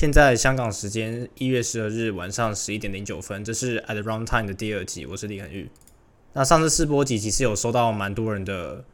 [0.00, 5.68] 现在香港时间一月十二日晚上十一点零九分，这是 At Round Time 的第二集，我是李恒玉。
[6.34, 8.84] 那上次试播集其实有收到蛮多人的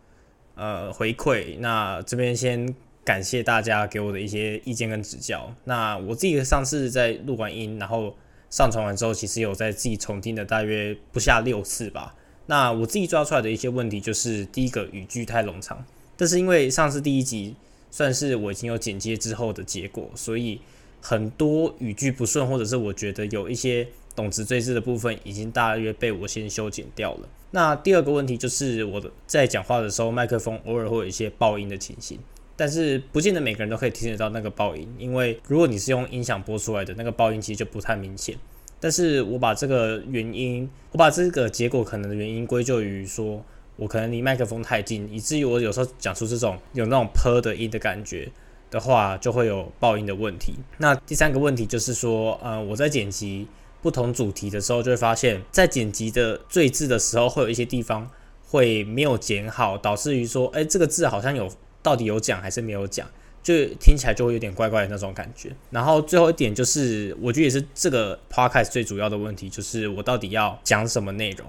[0.55, 5.55] 呃回馈，那这边先感谢大家给我的一些意见跟指教。
[5.65, 8.17] 那我自己上次在录完音，然后
[8.49, 12.15] 上传完之后，其实有在自己重听的大约不下六次吧。
[12.47, 15.85] 那我自己抓出来的一些问题，就是第一个语句太冗长，
[16.17, 17.55] 但是因为上次第一集
[17.91, 20.63] 算是我已经有剪接之后的结果，所以
[21.07, 23.87] 很多语句不顺，或者是我觉得有一些
[24.17, 27.29] 动词赘字的部分，已经大约被我先修剪掉了。
[27.51, 32.19] 那第二个问题就是我的在讲话的时候，麦克风偶尔会有一些爆音的情形，
[32.57, 38.35] 但是不见得每个人都可以听得到那个爆音，因为如果你是用音响播出来的，那个爆音其实就不太明显。
[38.81, 43.45] 但是我把这个原因，我把这个结果可能的原因归咎于说，
[43.77, 48.27] 我可能离麦克风太近，以至于我有时候讲出这种有那种泼的音的感觉
[48.75, 50.55] 的话，就会有爆音的问题。
[50.79, 53.47] 那第三个问题就是说，呃，我在剪辑
[53.81, 58.11] 不同主题的时候，就会发现，在剪辑的最字的时候，会有一些地方
[58.49, 61.49] 会没有剪好，导致于说，哎，这个字好像有
[61.81, 63.07] 到底有讲还是没有讲。
[63.45, 65.55] 就听起来就会有点怪怪的那种感觉。
[65.69, 71.47] 然后最后一点就是，我觉得也是这个 podcast 最主要的问题，就是我到底要讲什么内容。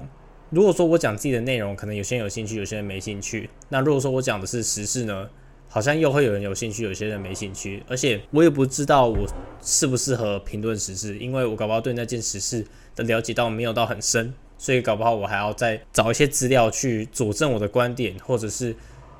[0.49, 3.49] 如果说我讲自己的内容，可能有些人有兴趣，有些人没兴趣。
[3.69, 5.29] 那如果说我讲的是时事呢，
[5.75, 7.83] 好像又会有人有兴趣，有些人没兴趣。
[7.85, 9.27] 而且我也不知道我
[9.61, 18.73] 适不适合评论时事，因为我搞不好对那件时事的了解到没有到很深，所以搞不好我还要再找一些资料去佐证我的观点，或者是。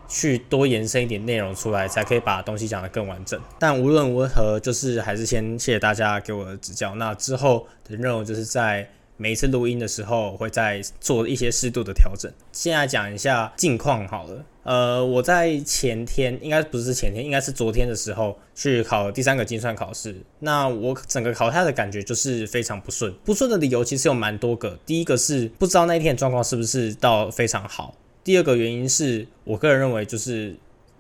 [0.08, 3.42] 去多延伸一点内容出来，才可以把东西讲得更完整。
[3.58, 6.94] 但无论如何，就是还是先谢谢大家给我的指教。
[6.94, 12.32] 那之后的任务就是在每一次录音的时候，会再做一些适度的调整。
[12.52, 14.46] 现在讲一下近况好了。
[14.66, 20.16] 呃，我在前天，应该不是前天，应该是昨天的时候去考第三个精算考试。
[20.40, 23.14] 那我整个考下的感觉就是非常不顺。
[23.24, 24.80] 不顺的理由其实有蛮多个。
[24.84, 27.94] 第一个是不知道那一天状况是不是到非常好。
[28.24, 30.56] 第二个原因是我个人认为，就是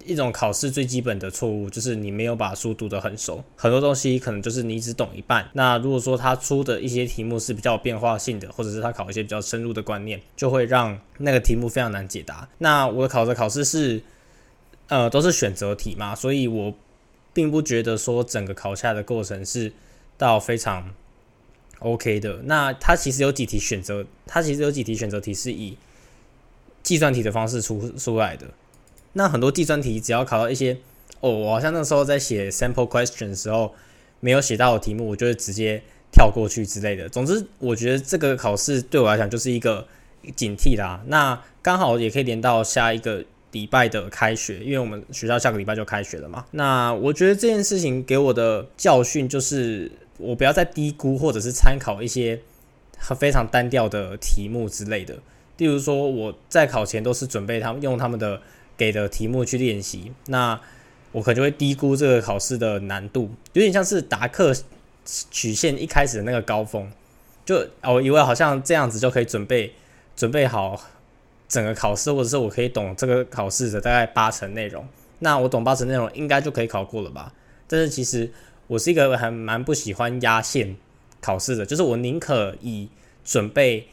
[0.06, 5.50] 一种考试最基本的错误，就是你没有把书读得很熟，很多东西可能就是你只懂一半。
[5.54, 12.48] 那如果说他出的一些题目是比较有变化性的，或者是他考一些比较深入的观念，就会让那个题目非常难解答。
[12.60, 14.02] 那我考的考试是，
[14.88, 16.74] 呃，都是选择题嘛，所以我
[17.34, 19.74] 并不觉得说整个考下的过程是
[20.18, 20.94] 到非常
[21.80, 22.42] OK 的。
[22.46, 25.78] 那它其实有几题选择，它其实有几题选择题是以。
[26.84, 28.46] 计算题的方式出出来的，
[29.18, 30.78] 那很多计算题只要考到一些
[31.22, 33.74] 哦，我好像那时候在写 sample question 的时候
[34.20, 35.81] 没有写到的题目，我就会直接
[36.12, 37.09] 跳过去之类的。
[37.09, 39.88] 总之，我觉得这个考试对我来讲就是一个
[40.36, 41.02] 警惕啦。
[41.08, 46.46] 那刚好也可以连到下一个礼拜的开学，因为我们学校下个礼拜就开学了嘛。
[46.52, 52.42] 那我觉得这件事情给我的教训就是，我不要再低估或者是参考一些
[53.18, 55.16] 非常单调的题目之类的。
[55.58, 58.42] 例如说，我在考前都是准备他们用他们的
[58.78, 60.59] 给的题目去练习，那
[61.12, 64.53] 我可能就会低估这个考试的难度，有点像是达克
[65.31, 66.90] 曲线一开始的那个高峰，
[67.46, 69.74] 就我以为好像这样子就可以准备
[70.16, 70.81] 准备好
[71.47, 74.88] 整个考试，或者是我可以懂这个考试的大概八成内容，
[75.19, 77.34] 那我懂八成内容应该就可以考过了吧？
[77.68, 78.31] 但是其实
[78.68, 80.75] 我是一个还蛮不喜欢压线
[81.22, 82.90] 考试的，就是我宁可以
[83.24, 83.88] 准备。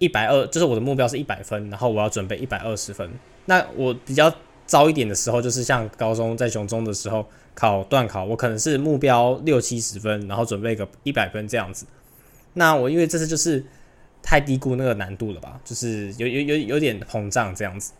[0.00, 3.10] 一百二，就是我的目标是一百分，然后我要准备一百二十分。
[3.48, 4.32] 那我比较
[4.66, 11.86] 糟一点的时候，就是像高中在雄中的时候考段考，我可能是目标六七十分，然后准备个一百分这样子。
[12.52, 13.64] 那我因为这次就是
[14.22, 17.92] 太低估那个难度了吧，就是有有有有点膨胀这样子。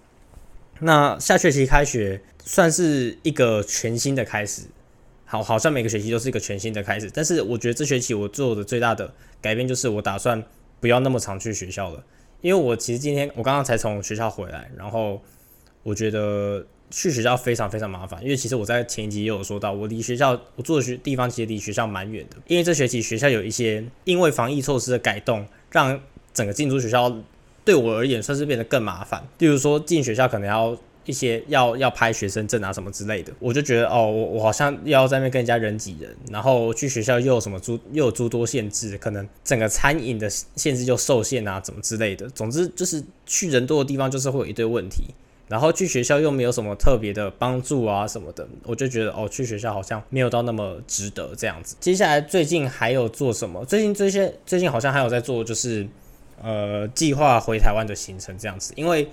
[0.81, 4.63] 那下学期开学算是一个全新的开始，
[5.25, 7.11] 好，好像每个学期都是一个全新的开始。
[7.13, 10.45] 但是我觉得这学期我做的最大的改变就是我打算。
[10.81, 12.05] 不要那么常去学校了，
[12.41, 15.21] 因为我其实今天我刚刚才从学校回来，然后
[15.89, 25.99] 我觉得去学校非常非常麻烦，因为其实我在前一集也有说到，我离学校我住的学地方其实离学校蛮远的，因为这学期学校有一些因为防疫措施的改动，让
[26.35, 27.11] 整个进出学校
[27.65, 30.79] 对我而言算是变得更麻烦，例如说进学校可能要。
[31.09, 42.29] 一些要要拍学生证啊什么之类的，我就觉得哦，我我好像要在那跟人家人挤人，然后去学校又有什么诸又有诸多限制，可能整个餐饮的限制就受限啊，怎么之类的。
[42.29, 45.05] 总之就是去人多的地方就是会有一堆问题，
[45.49, 51.77] 然后去学校又没有什么特别的帮助啊什么的，我就觉得哦，去学校好像没有到那么值得这样子。
[51.81, 53.65] 接下来最近还有做什么？
[53.65, 55.89] 最近这些最近好像还有在做，就是
[56.43, 59.09] 呃计划回台湾的行程这样子，因为。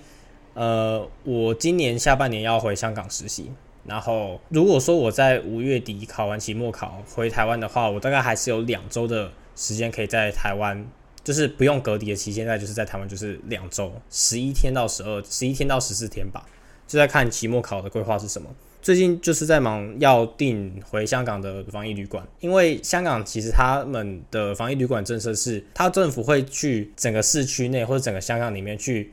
[0.57, 3.51] 呃，我今年下半年要回香港实习，
[3.83, 10.87] 然后如果说我在五月底考完期末考回台湾的话，我大概还是有两周的时间可以在台湾，
[11.25, 16.45] 就是不用隔离的期间，在就是在台湾就是两周，十一天到十二，十一天到十四天吧，
[16.87, 18.47] 就在看期末考的规划是什么。
[18.79, 29.11] 最近就是在忙要订回香港的防疫旅馆，因为香港其实他们的防疫旅馆政策是，他政府会去整个市区内或者整个香港里面去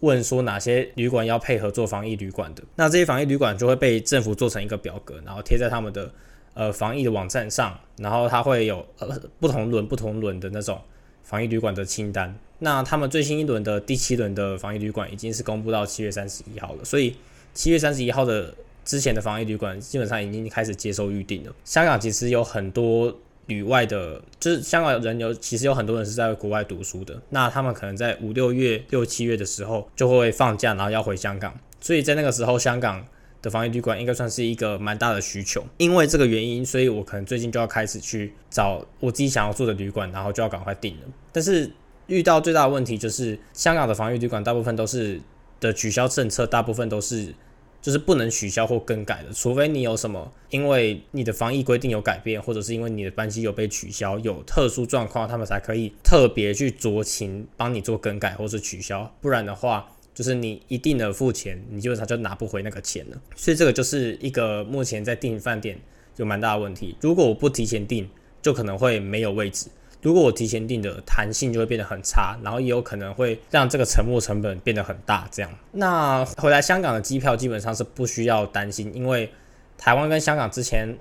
[0.00, 6.12] 问说哪些旅馆要配合做防疫旅馆的，那这些防疫旅馆就会被政府做成一个表格，然后贴在他们的
[6.54, 9.08] 呃防疫的网站上，然后它会有呃
[9.38, 10.80] 不同轮不同轮的那种
[11.26, 12.34] 防疫旅馆的清单。
[12.60, 17.14] 那他们最新一轮的第七轮的防疫旅馆已经是公布到七月三十一号了，所以
[17.52, 18.54] 七月三十一号的。
[18.86, 21.52] 之前的防疫旅馆基本上已经开始接受预定了。
[21.64, 23.12] 香港其实有很多
[23.46, 33.04] 旅外的，就是香港人有其实有很多人是在国外读书的，那他们可能在五六月、六七月的时候就会放假，然后要回香港，所以在那个时候，香港
[33.46, 35.64] 的防疫旅馆应该算是一个蛮大的需求。
[35.78, 41.02] 因为这个原因，所以我可能最近就要开始去找我自己想要住的旅馆，然后就要赶快订了。
[41.30, 41.70] 但是
[42.08, 45.20] 遇到最大的问题就是，香港的防疫旅馆大部分都是
[45.60, 47.32] 的取消政策，大部分都是。
[47.82, 59.08] 就是不能取消或更改的，除非你有什么，因为你的防疫规定有改变，或者是因为你的班机有被取消，有特殊状况，他们才可以特别去酌情帮你做更改或是取消。
[59.20, 63.16] 不然的话，就是你一定的付钱，你基本上就拿不回那个钱了。
[63.36, 65.78] 所以这个就是一个目前在订饭店
[66.16, 66.96] 有蛮大的问题。
[67.02, 68.08] 如果我不提前订，
[68.40, 69.66] 就可能会没有位置。
[70.00, 75.28] 如果我提前订的弹性就会变得很差，然后也有可能会让这个沉没成本变得很大。
[75.30, 79.30] 这样，那回来香港的机票基本上是不需要担心，因为
[79.76, 80.96] 台湾跟香港之前，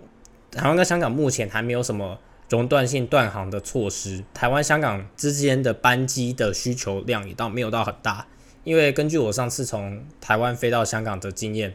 [0.52, 2.20] 台湾跟香港目前还没有什么
[2.50, 4.24] 熔断性断航的措施。
[4.34, 8.26] 台湾香港之间的班机的需求量也到没有到很大，
[8.66, 11.74] 因为根据我上次从台湾飞到香港的经验。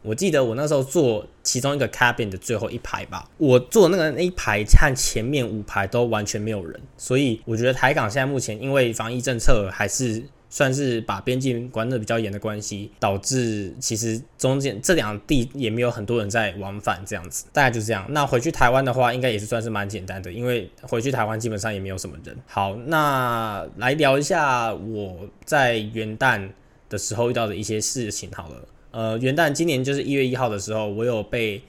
[0.00, 18.06] 我记得我那时候坐其中一个 cabin 的最后一排吧，我坐那个那一排看前面五排都完全没有人，所以我觉得台港现在目前因为防疫政策还是算是把边境管得比较严的关系，导致其实中间这两地也没有很多人在往返这样子，大概就是这样。
[18.10, 22.34] 那回去台湾的话，应该也是算是蛮简单的，因为回去台湾基本上也没有什么人。
[22.46, 26.48] 好，那来聊一下我在元旦
[26.88, 28.68] 的时候遇到的一些事情好了。
[28.90, 31.62] 呃，元旦今年就是一月一号的时候，我有被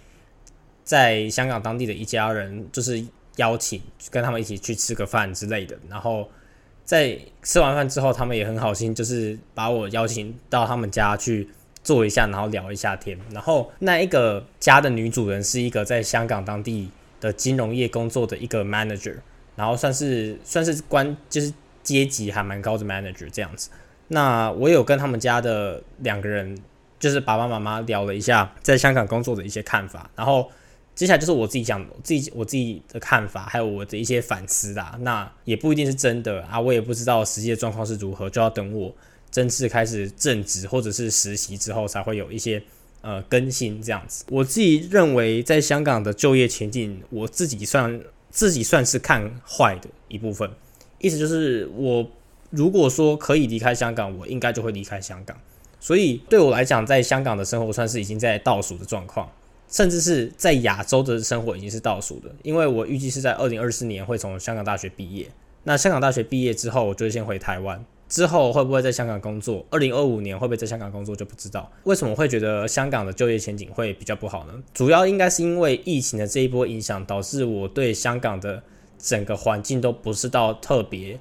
[0.86, 3.06] 在香港当地的一家人就是
[3.36, 5.78] 邀请跟他们一起去吃个饭之类的。
[5.90, 6.30] 然后
[6.90, 11.48] 在吃完饭之后，他们也很好心，就是把我邀请到他们家去
[11.84, 13.16] 坐一下，然后聊一下天。
[13.32, 16.90] 然后那一个家的女主人是一个在香港当地
[17.22, 19.18] 的金融业工作的一个 manager，
[19.56, 21.54] 然后算是算是官，就是
[21.84, 23.70] 阶级还蛮高的 manager 这样子。
[24.08, 26.58] 那我有跟他们家的两个人。
[27.00, 30.52] 就是爸爸妈妈聊了一下在香港工作的一些看法，然后
[31.00, 34.98] 接下来就是我自己讲自己我自己的看法，还有我的一些反思啦。
[35.00, 38.94] 那也不一定是真的啊，我也不知道实际的状况是如何，就要等我
[39.32, 42.62] 正式开始正职或者是实习之后，才会有一些
[43.00, 44.26] 呃更新这样子。
[44.30, 50.52] 我自己认为在香港的就业前景，我自己算自己算是看坏的一部分，
[50.98, 52.06] 意思就是我
[52.50, 55.38] 如果说可以离开香港，我应该就会离开香港。
[55.80, 59.32] 所以对我来讲，在香港的生活算是已经在倒数的状况，
[59.70, 62.30] 甚至是在亚洲的生活已经是倒数的。
[62.44, 65.28] 因为我预计是在二零二四年会从香港大学毕业。
[65.64, 67.84] 那香港大学毕业之后，我就先回台湾。
[68.08, 69.64] 之后会不会在香港工作？
[69.70, 71.72] 二零二五年会不会在香港工作就不知道。
[71.84, 74.54] 为什么会觉得香港的就业前景会比较不好呢？
[74.74, 78.64] 主要应该是因为疫情的这一波影响，导致我对香港的
[78.98, 81.20] 整个环境都不是到特别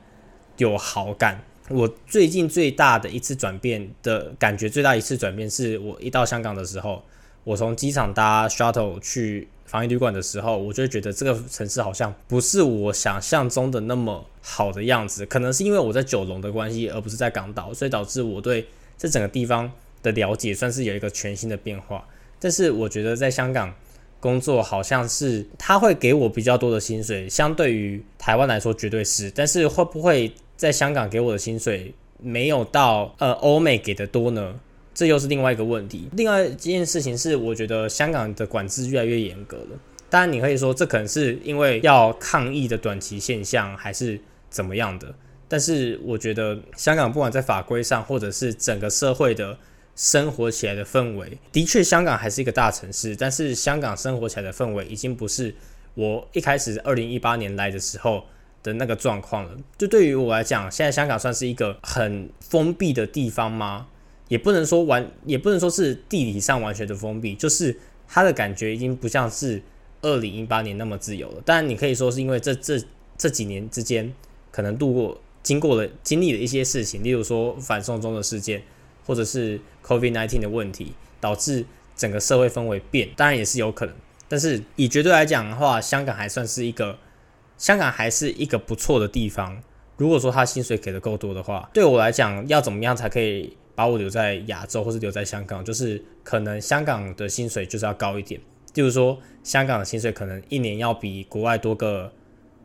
[0.56, 1.42] 有好感。
[1.68, 7.02] 我最近最大的一次转变的感觉，最大一次转变是我一到香港的时候，
[7.44, 15.24] 我从机场搭 shuttle 去防疫旅馆的时候，我就觉得这个城市好像不是我想象中的那么好的样子。
[15.26, 18.66] 可能是因为我在九龙的关系，而不是在港岛，所以导致我对
[18.96, 19.70] 这整个地方
[20.02, 22.06] 的了解算是有一个全新的变化。
[22.38, 23.74] 但是我觉得在香港
[24.20, 30.32] 工作好像是他会给我比较多的薪水，相对于台湾来说绝对是，但是会不会？
[30.58, 34.58] 在香港给我的薪水没有到呃欧美给的多呢，
[34.98, 36.08] 这又是另外一个问题。
[36.14, 39.78] 另外一件事情是，我觉得香港的管制越来越严格了。
[40.10, 44.18] 当然，你可以说这可能是因为要抗议的短期现象，还是
[44.50, 45.14] 怎么样的。
[45.46, 49.56] 但是，我觉得香港不管在法规上，或者是整个社会的
[49.94, 53.14] 生活起来的氛围，的确香港还是一个大城市。
[53.14, 55.54] 但是，香港生活起来的氛围已经不是
[55.94, 58.24] 我一开始二零一八年来的时候。
[58.60, 63.86] 的那个状况了，就对于我来讲，现在香港算是一个很封闭的地方吗？
[64.28, 69.60] 也不能说完，也不能说是地理上完全的封闭，就是它的感觉已经不像是
[70.02, 71.42] 二零一八年那么自由了。
[71.44, 72.80] 当然，你可以说是因为这这
[73.16, 74.12] 这几年之间
[74.50, 78.62] 可能度过、经过了、经历了一些事情，例如说反送中的事件，
[79.06, 81.64] 或者是 COVID nineteen 的问题，导致
[81.96, 83.94] 整个社会氛围变，当然也是有可能。
[84.28, 86.98] 但是以绝对来讲的话，香港还算是一个，
[87.56, 89.62] 香港还是一个不错的地方。
[89.96, 93.56] 如果说他薪水给的够多的话，对我来讲，要怎么样才可以？
[93.78, 98.40] 把我留在亚洲，或是留在香港，就是可能香港的薪水就是要高一点。
[98.72, 102.12] 就是说，香港的薪水可能一年要比国外多个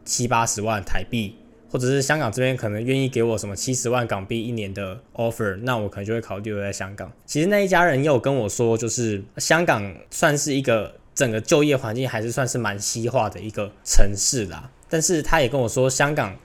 [0.04, 1.36] 七八十万台币，
[1.70, 7.12] 或者是香港这边可能愿意给我什么七十万港币一年的 offer，那我可能就会考虑留在香港。
[7.28, 14.72] 其实那一家人也有跟我说，就是香港算是一个整个就业环境还是算是蛮西化的一个城市啦。
[14.90, 16.36] 但是他也跟我说，香港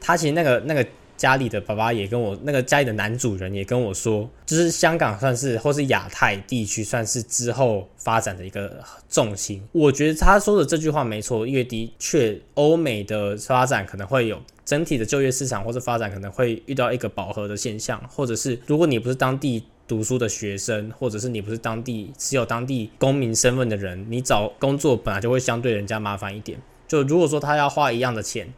[0.00, 0.86] 他其实那个那个。
[1.16, 9.62] 家里的爸爸也跟我，那个家里的男主人也跟我说，就是香港算是或是亚太地区算是之后发展的一个重心。
[9.72, 26.58] 我觉得他说的这句话没错，因为的确欧美的发展可能会有整体的就业市场或者发展可能会遇到一个饱和的现象，或者是如果你不是当地读书的学生，或者是你不是当地持有当地公民身份的人，你找工作本来就会相对人家麻烦一点。
[26.88, 28.52] 就如果说他要花一样的钱。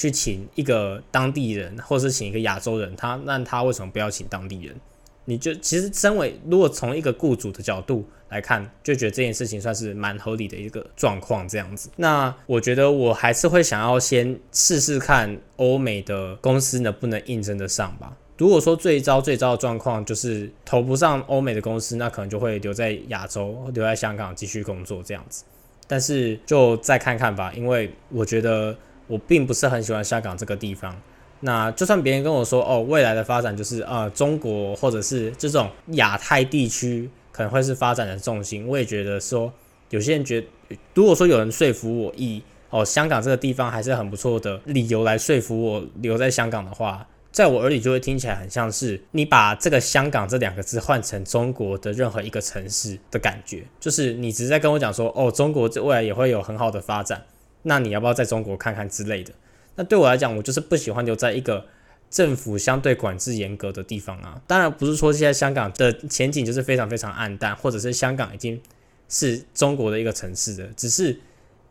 [0.00, 4.74] 去请一个当地人，或是请一个亚洲人，他那他为什么不要请当地人？
[5.26, 11.90] 你就其实身为如果从一个雇主的角度来看，就觉得这件事情算是蛮合理的一个状况这样子。
[11.96, 18.16] 那我觉得我还是会想要先试试看欧美的公司能不能应征得上吧。
[18.38, 25.44] 如果说最糟最糟的状况就是投不上欧美的公司，那可能就会留在亚洲，留在香港继续工作这样子。
[25.86, 28.74] 但是就再看看吧，因为我觉得。
[29.10, 30.96] 我并不是很喜欢香港这个地方。
[31.40, 39.50] 那就算别人跟我说，哦，未来的发展就是呃中国或者是这种亚太地区可能会是发展的重心，我也觉得说，
[39.88, 40.44] 有些人觉，
[40.94, 57.24] 如果说有人说服我以哦香港这个地方还是很不错的理由来说服我留在香港的话，在我耳里就会听起来很像是你把这个香港这两个字换成中国的任何一个城市的感觉，就是你只是在跟我讲说，哦，中国这未来也会有很好的发展。
[57.62, 59.32] 那你要不要在中国看看之类的？
[59.76, 61.66] 那对我来讲，我就是不喜欢留在一个
[62.10, 64.40] 政府相对管制严格的地方啊。
[64.46, 68.60] 当然不是说现在香港的前景就是非常非常暗淡，或者是香港已经
[69.08, 71.18] 是中国的一个城市的，只是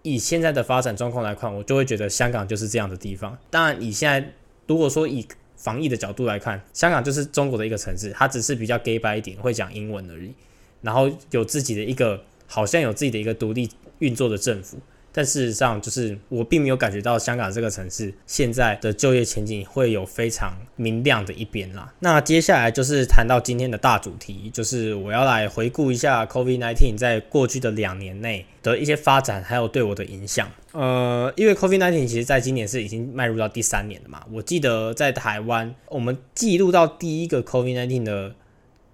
[0.01, 3.37] 以现在的发展状况来看，我就会觉得香港就是这样的地方。
[3.49, 4.33] 当然，以现在
[4.65, 5.27] 如果说以
[5.57, 10.33] 防疫的角度来看，香港就是中国的一个城市，它只是比较 gay 白一点，会讲英文而已，
[10.81, 13.69] 然后有自己的一个好像有自己的一个独立
[13.99, 14.79] 运作的政府。
[15.11, 21.93] 但事实上，就是我并没有感觉到香港这个城市现在的就业前景会有非常明亮的一边啦。
[21.99, 30.49] 那接下来就是谈到今天的大主题，就是我要来回顾一下 COVID-19 在过去的两年内的一些发展，还有对我的影响。
[30.71, 34.23] 呃，因为 COVID-19 其实在今年是已经迈入到第三年了嘛。
[34.31, 38.35] 我记得在台湾，我们记录到第一个 COVID-19 的。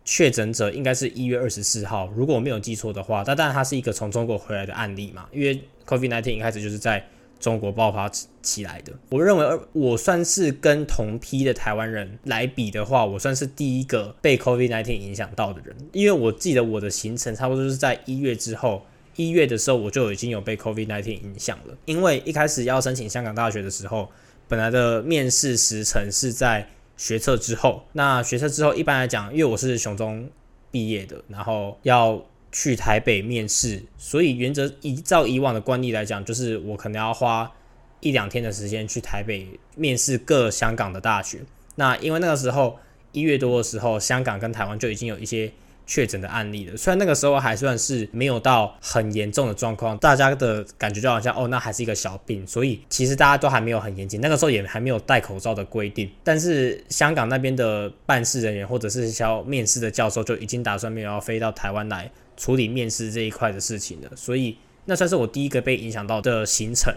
[0.08, 3.24] 确诊者应该是一月二十四号，如果我没有记错的话。
[3.26, 7.06] 但当然，它是一个从中国回来的案例嘛，因为 Covid nineteen 一开始就是在
[7.40, 8.10] 中国爆发
[8.42, 8.94] 起来的。
[9.10, 15.76] 我认为，我算是跟同批的台湾人来比的话，我算是第一个被 Covid nineteen 影响到的人。
[15.92, 21.78] 因为我记得我的行程差不多是在一月之后，一月的时候我就已经有被 Covid nineteen 影响了。
[21.86, 24.10] 因为一开始要申请香港大学的时候，
[24.48, 26.68] 本来的面试时程是在。
[26.98, 30.30] 学测之后，那学测之后，一般来讲，因为我是雄中
[30.72, 32.26] 毕业的，然后要
[32.58, 37.52] 去台北面试，所以原则依照以往的惯例来讲，就是我可能要花
[38.00, 39.46] 一两天的时间去台北
[39.76, 41.40] 面试各香港的大学。
[41.76, 42.80] 那因为那个时候
[43.12, 45.52] 一月多的时候，香港跟台湾就已经有一些。
[45.88, 54.20] 确诊的案例了，虽然那个时候还算是没有到很严重的状况，大家的感觉就好像哦，那还是一个小病，所以其实大家都还没有很严谨。
[54.20, 66.94] 那个时候也还没有戴口罩的规定，但是香港那边的办事人员或者是要面试的教授就已经打算没有要飞到台湾来处理面试这一块的事情了，所以那算是我第一个被影响到的行程。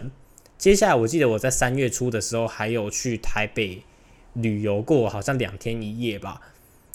[0.57, 3.81] 接下来我记得我在三月初的时候还有去台北
[4.33, 6.41] 旅游过，好像两天一夜吧。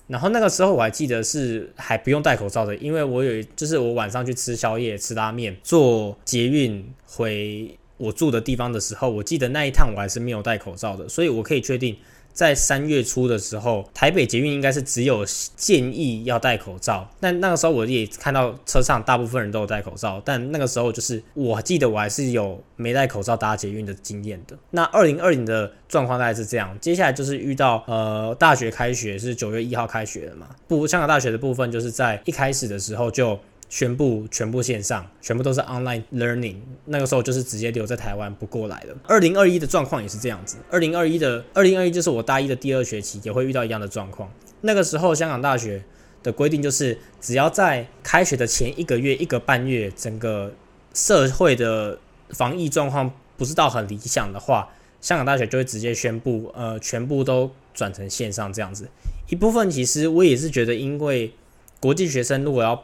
[0.06, 11.96] 然后那个时候我还记得是还不用戴口罩的，因为我有就是我晚上去吃宵夜吃拉面，坐捷运回我住的地方的时候，我记得那一趟我还是没有戴口罩的，所以我可以确定
[12.34, 15.24] 在三月初的时候，台北捷运应该是只有
[15.56, 24.58] 建议要戴口罩，但那个时候我也看到车上大部分人都有戴口罩，但那个时候就是我记得我还是有没戴口罩搭捷运的经验的。
[24.72, 33.38] 那二零二零的状况大概是这样，接下来就是遇到呃大学开学是九月一号开学了嘛，不香港大学的部分就是在一开始的时候就。
[33.74, 36.54] 宣布全部线上，全部都是 online learning。
[36.84, 38.96] 那个时候就是直接留在台湾不过来了。
[39.02, 40.58] 二零二一的状况也是这样子。
[40.70, 44.30] 二零二一的二零二一就是我大一的第二学期也会遇到一样的状况。
[44.60, 45.82] 那个时候香港大学
[46.22, 50.52] 的规定就是，只要在开学的前一个月、一个半月，整个
[50.92, 54.68] 社会的防疫状况不是到很理想的话，
[55.00, 58.88] 香港大学就会直接宣布，呃，全部都转成线上这样子。
[59.28, 61.34] 一部分其实我也是觉得，因为。
[61.84, 62.82] 国际学生如果要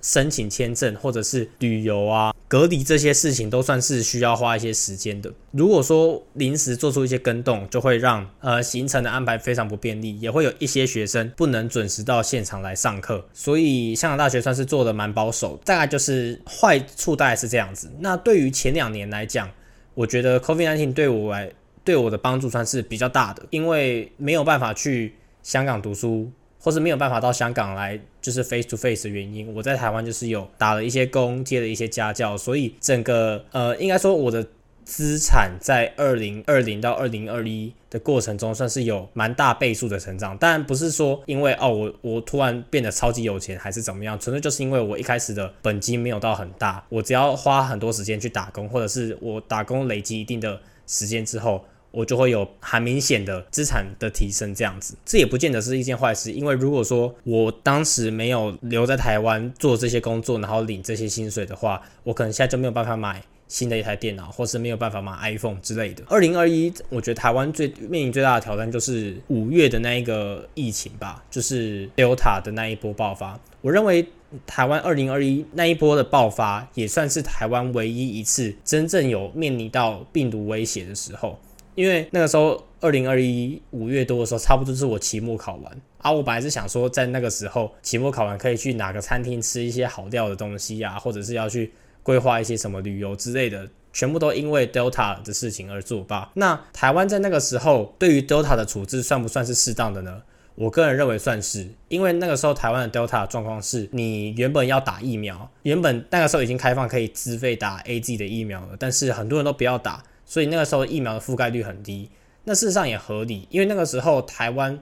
[0.00, 5.30] 申请签证或者是旅游啊、隔离这些事情，都算是需要花一些时间的。
[5.50, 13.22] 如果说临时做出一些更动，就会让呃行程的安排非常不便利，也会有一些学生不能准时到现场来上课。
[13.34, 17.92] 所以香港大学算是做的蛮保守，大概就是坏处大概是这样子。
[17.98, 19.50] 那对于前两年来讲，
[19.92, 21.52] 我觉得 COVID-19 对我来
[21.84, 26.32] 对我的帮助算是比较大的，因为没有办法去香港读书。
[26.62, 29.52] 或是没有办法到香港来，就是 face to face 的原因。
[29.54, 34.46] 我在台湾就是有打了一些工，接了一些家教，所以整个呃，应该说我的
[34.84, 40.36] 资产在二零二零到二零二一的过程中，算是有蛮大倍数的成长。
[40.36, 51.64] 当然不是说因为哦，我我突然变得超级有钱，还是怎么样，纯粹就是因为我一开始的本金没有到很大，我只要花很多时间去打工，或者是我打工累积一定的时间之后。
[51.90, 56.30] 我就会有很明显的资产的提升，这样子，这也不见得是一件坏事。
[56.30, 66.04] 因为如果说我当时没有留在台湾做这些工作，然后领这些薪水的话，我可能现在就没有办法买新的一台电脑，或是没有办法买 iPhone 之类的。
[66.06, 73.38] 二零二一，我觉得台湾最面临最大的挑战就是五月的那一个疫情吧，就是 Delta 的那一波爆发。
[73.60, 74.06] 我认为
[74.46, 81.36] 台湾二零二一那一波的爆发，也算是台湾唯一一次真正有面临到病毒威胁的时候。
[81.80, 86.12] 因为那个时候，二零二一五月多的时候，差不多是我期末考完啊。
[86.12, 91.72] 我本来是想说，在那个时候期末考完，可以去哪个餐厅吃一些好料的东西啊，或者是要去
[92.02, 96.30] 规划一些什么旅游之类的，全部都因为 Delta 的事情而作罢。
[96.34, 100.20] 那台湾在那个时候对于 Delta 的处置算不算是适当的呢？
[100.56, 110.02] 我个人认为算是，因为那个时候台湾的 Delta 状况是，你原本要打疫苗，原本那个时候已经开放可以自费打 A G 的疫苗了，但是很多人都不要打。
[110.30, 112.08] 所以那个时候疫苗的覆盖率很低，
[112.44, 114.78] 那事实上也合理，因为那个时候台湾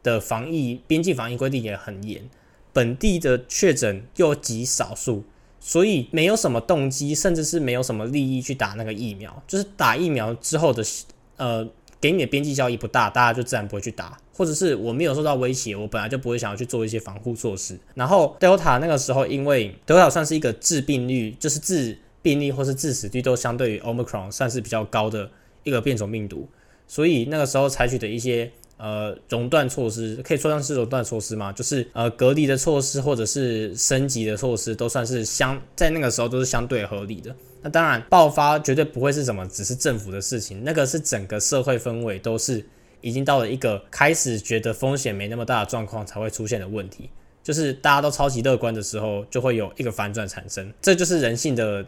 [0.00, 2.22] 的防疫边境防疫规定也很严，
[2.72, 5.24] 本地的确诊又极少数，
[5.58, 9.42] 所以没有什么动机，甚至是没有什么利益去打那个疫苗。
[9.48, 10.84] 就是打疫苗之后的
[11.36, 11.68] 呃，
[12.00, 17.76] 给你的边际效益不大，大家就自然不会去打，或者是我没有受到威胁，我本来就不会想要去做一些防护措施。
[17.96, 25.28] 然后 Delta 那个时候，因为 Delta 算是一个致病率，就是致病例或是致死率都相对于 Omicron 算是比较高的
[25.64, 26.48] 一个变种病毒，
[26.86, 37.34] 所以那个时候采取的一些呃熔断措施，可以说上是熔断措施吗，就是呃隔离的措施或者是升级的措施，都算是相在那个时候都是相对合理的。
[37.60, 42.64] 那当然爆发绝对不会是什么只是政府的事情，那个是整个社会氛围都是
[43.00, 47.08] 已经到了一个开始觉得风险没那么大的状况才会出现的问题，
[47.42, 51.84] 就是大家都超级乐观的时候，就会有一个反转产生，这就是人性的。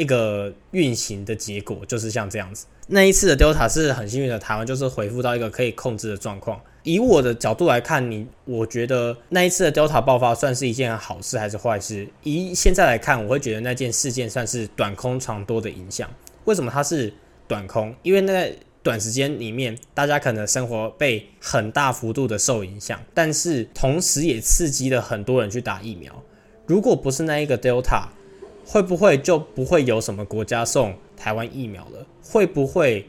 [0.00, 2.64] 一个运行的结果就是像这样子。
[2.86, 6.58] 那一次的 Delta 是很幸运的，台湾就是恢复到一个可以控制的状况。
[6.84, 12.08] 以我的角度来看，你我觉得那一次的 Delta 爆发算是一件好事还是坏事？
[12.22, 16.08] 以现在来看，我会觉得那件事件算是短空长多的影响。
[16.46, 17.12] 为什么它是
[17.46, 17.94] 短空？
[18.02, 18.50] 因为那
[18.82, 26.22] 短时间里面，大家可能生活被很大幅度的受影响，但是同时也刺激了很多人去打疫苗。
[26.66, 28.06] 如果不是那一个 Delta，
[28.70, 32.06] 会不会就不会有什么国家送台湾疫苗了？
[32.22, 33.04] 会不会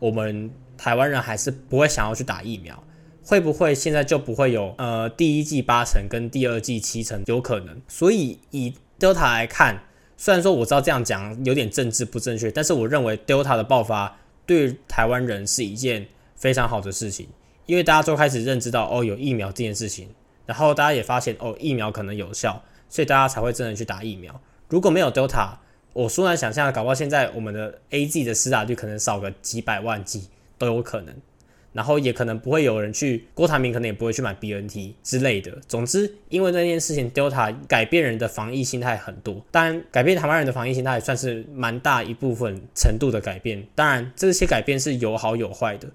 [0.00, 2.82] 我们台湾人还是不会想要去打疫苗？
[3.24, 7.80] 会不会现在就不会有呃第一季八成跟第二季七成有可能？
[7.86, 9.80] 所以以 Delta 来看，
[10.16, 17.28] 虽然说我知道这样讲有点政治不正确，但是我认为 Delta 的爆发对台湾人是一件非常好的事情，
[17.66, 20.08] 因为大家都开始认知到哦有疫苗这件事情，
[20.44, 24.40] 然后大家也发现哦疫苗可能有效，所以大家才会真的去打疫苗。
[24.68, 25.56] 如果没有 Delta，
[25.92, 31.14] 我突然想象，搞不好现在我们的 A G 的施打率可能少个几百万剂都有可能，
[31.72, 35.56] 然后也可能不会有人去，郭台铭可能也不会去买 B N T 之类的。
[35.68, 43.64] 总之，因为那件事情，Delta 改变人的防疫心态很多，当然改变台湾人的防疫心态算是蛮大一部分程度的改变。
[43.74, 45.88] 当然，这些改变是有好有坏的。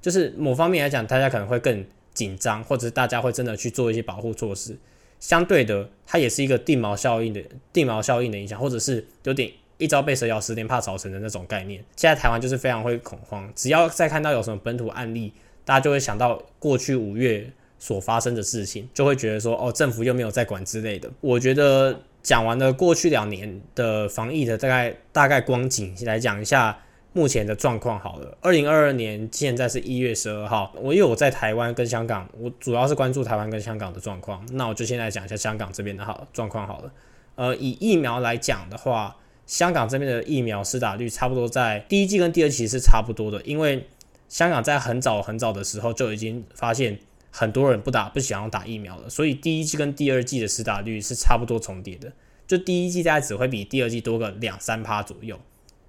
[0.00, 4.76] 就是某方面来讲，大家可能会更紧张，或者是大家会真的去做一些保护措施。
[5.24, 11.82] 相对的，它也是一个定锚效应的定锚效应的影响，或者是有点一朝被蛇咬，十年怕草绳的那种概念。
[11.96, 15.32] 现在台湾就是非常会恐慌，只要再看到有什么本土案例，
[15.64, 21.10] 大家就会想到过去五月所发生的事情，就会觉得说，哦，政府又没有在管之类的。
[21.22, 26.78] 我觉得讲完了过去两年的防疫的大概大概光景，来讲一下。
[27.14, 36.92] 目前的状况好了，二零二二年现在是一月十二号，我因为我在台湾跟香港，我主要是关注台湾跟香港的状况，那我就现在讲一下香港这边的好状况好了。
[37.36, 43.86] 呃，以疫苗来讲的话，香港这边的疫苗施打率差不多在第一季跟第二期是差不多的，因为
[44.28, 46.98] 香港在很早很早的时候就已经发现
[47.30, 52.12] 很多人不打不想要打疫苗了，所以第一季跟第二季的施打率是差不多重叠的，
[52.48, 55.38] 就第一季大概只会比第二季多个两三趴左右。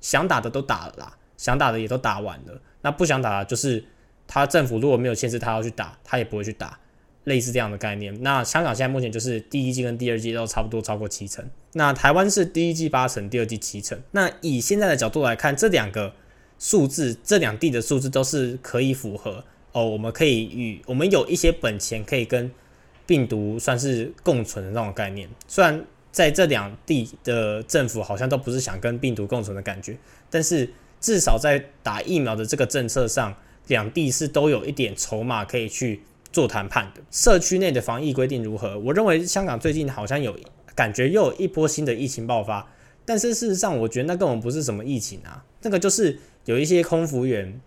[0.05, 2.61] 想打的都打了啦，想打的也都打完了。
[2.83, 3.83] 那不想打的，就是
[4.27, 6.77] 他政府如果没有限制他要去打，他也不会去打，
[7.23, 8.15] 类似这样的概念。
[8.21, 11.43] 那香港现在目前就是第一季跟第二季都差不多超过七成。
[11.73, 13.99] 那台湾是第一季八成，第二季七成。
[14.11, 16.13] 那以现在的角度来看，这两个
[16.59, 19.83] 数字，这两地的数字都是可以符合哦。
[19.89, 22.51] 我们可以与我们有一些本钱可以跟
[23.07, 25.83] 病毒算是共存的那种概念，虽然。
[26.15, 29.97] 在这两地的政府好像都不是想跟病毒共存的感觉，
[30.29, 30.69] 但是
[31.01, 33.35] 至少在打疫苗的这个政策上，
[33.67, 35.99] 两地是都有一点筹码可以去
[36.31, 37.01] 做谈判的。
[37.11, 38.79] 社区内的防疫规定如何？
[38.79, 40.33] 我认为香港最近好像有
[40.73, 42.65] 感觉又有一波新的疫情爆发，
[43.03, 47.59] 但是事实上我觉得那根本不是什么疫情啊，那个就是有一些空服员，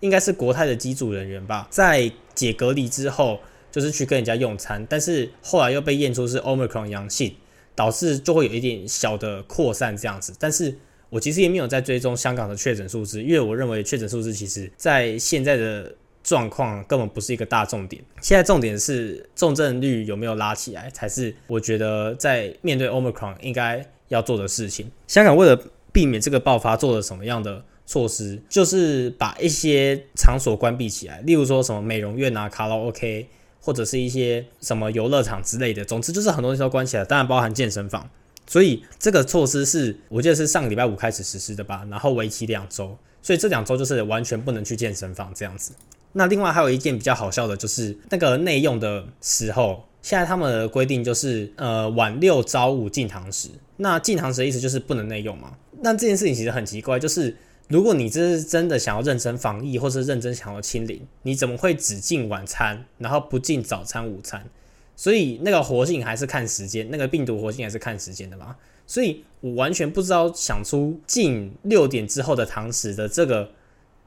[0.00, 7.34] 应该是国泰的机组人员吧，在解隔离之后就是去跟人家用餐，但是后来又被验出是 Omicron 阳性。
[7.80, 10.76] 导致就会有一点小的扩散这样子，但是
[11.08, 15.90] 我其实也没有在追踪香港的确诊数字，因为我认为确诊数字其实在现在的
[16.22, 24.90] 状况根本不是一个大重点，现在重点是重症率有没有拉起来才是我觉得在面对 Omicron 应该要做的事情。
[25.06, 25.58] 香港为了
[25.90, 28.38] 避免这个爆发，做了什么样的措施？
[28.50, 33.26] 就是把一些场所关闭起来，例如说什么美容院啊、卡拉 OK。
[33.60, 38.08] 或者是一些什么游乐场之类的，总之就是很多东西都关起来，当然包含健身房。
[38.46, 45.72] 所以这个措施是我记得是上礼拜五开始实施的吧，然后为期两周，所以这两周就是完全不能去健身房这样子。
[46.14, 55.52] 那另外还有一件比较好笑的，就是那个内用的时候，现在他们的规定就是呃晚六早五进堂时，那进堂时的意思就是不能内用嘛。
[55.82, 57.36] 那这件事情其实很奇怪，就是。
[57.70, 64.44] 如果你这是真的想要认真防疫，或是认真想要清零，你怎么会只进晚餐，然后不进早餐、午餐？
[64.96, 68.56] 所以那个活性还是看时间，那个病毒活性还是看时间的嘛。
[68.88, 73.48] 所以我完全不知道想出近六点之后的堂食的这个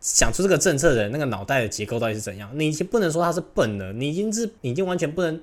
[0.02, 2.52] 想出这个政策的人，那个脑袋的结构到底是怎样？
[2.56, 5.42] 你已经不能说他是笨了，你已经是你已经完全不能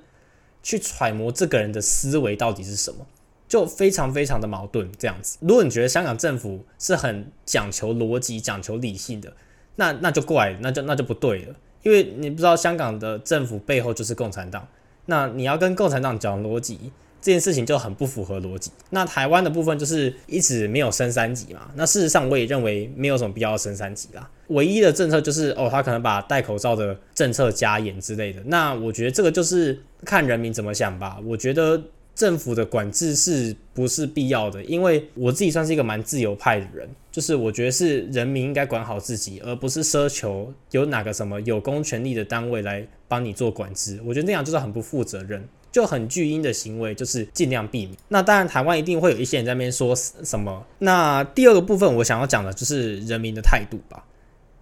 [0.62, 3.06] 去揣摩这个人的思维到底是什么。
[3.50, 5.36] 就非常非常的矛盾这样子。
[5.40, 9.32] 如果你觉得香港政府是很讲求逻辑、讲求理性的，
[9.74, 11.54] 那那就怪，那就那就不对了。
[11.82, 14.64] 因为你不知道香港的政府背后就是共产党，
[15.06, 18.70] 那你要跟共产党讲逻辑，这件事情就很不符合逻辑。
[18.90, 21.72] 那台湾的部分就是一直没有升三级嘛。
[21.74, 24.30] 那事实上我也认为没有什么必要升三级啦。
[24.46, 28.40] 唯一的政策就是哦，他可能把戴口罩的政策加严之类的。
[28.44, 31.18] 那我觉得这个就是看人民怎么想吧。
[31.24, 31.82] 我觉得。
[32.20, 34.62] 政府的管制是不是必要的？
[34.64, 43.98] 因为我自己算是一个蛮自由派的人，就是我觉得是人民应该管好自己，而不是奢求有哪个什么有公权力的单位来帮你做管制。
[44.04, 47.96] 我觉得那样就是很不负责任，就很巨婴的行为，就是尽量避免。
[48.08, 50.66] 那当然，台湾一定会有一些人在那边说什么。
[50.80, 54.04] 那第二个部分，我想要讲的就是人民的态度吧。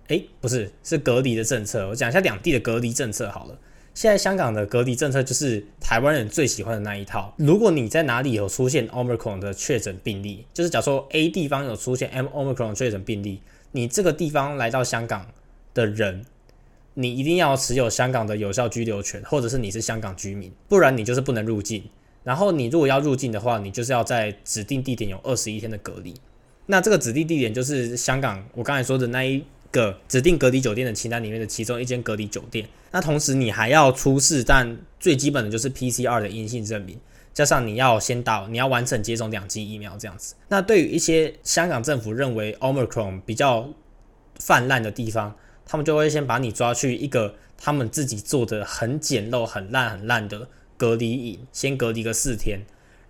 [0.06, 1.88] 诶，不是，是隔离的政策。
[1.88, 3.58] 我讲一下两地的隔离政策好了。
[3.98, 7.34] 现在香港的隔离政策就是台湾人最喜欢的那一套。
[7.36, 15.26] 如果你在哪里有出现 Omicron 的确诊病例，就是假如说 A 地方有出现 M Omicron 确诊病例，你这个地方来到香港
[15.74, 16.24] 的人，
[16.94, 21.82] 你一定要持有香港的有效居留权，或者是你是香港居民，不然你就是不能入境。
[22.22, 26.14] 然后你如果要入境的话，你就是要在指定地点有二十一天的隔离。
[26.66, 29.42] 那这个指定地点就是香港我刚才说的那一。
[29.70, 36.98] 个指定隔离酒店的清单里面的其中一间隔离酒店，那同时你还要出示，但最基本的就是 PCR 的阴性证明，
[37.34, 40.34] 加上你要先到，你要完成接种两剂疫苗这样子。
[40.48, 43.68] 那对于一些香港政府认为 Omicron 比较
[44.38, 52.60] 泛滥的地方，他们就会先把你抓去一个他们自己做的很简陋、很烂、很烂的隔离营，先隔离个四天，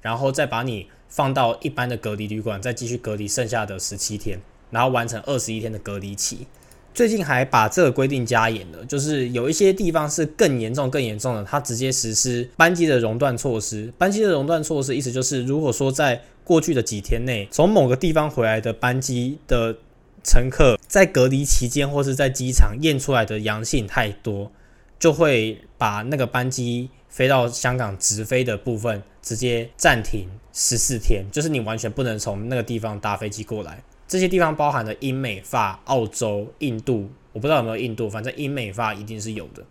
[0.03, 4.41] 然后再把你放到一般的隔离旅馆，再继续隔离剩下的十七天。
[4.71, 6.47] 然后完成二十一天的隔离期，
[6.95, 13.93] 最近还把这个规定加严了，就是有一些地方是更严重、更严重的，它直接实施班机的熔断措施。
[13.97, 19.77] 班机的熔断措施意思就是，如果说在过去的几天内从某个地方回来的班机的
[20.25, 24.51] 乘客在隔离期间或是在机场验出来的阳性太多，
[24.99, 33.83] 就会把那个班机飞到香港直飞的部分直接暂停十四天，就是你完全不能从那个地方搭飞机过来。
[34.09, 39.63] 这些地方包含了英美法、澳洲、印度，我不知道有没有印度，反正英美法一定是有的。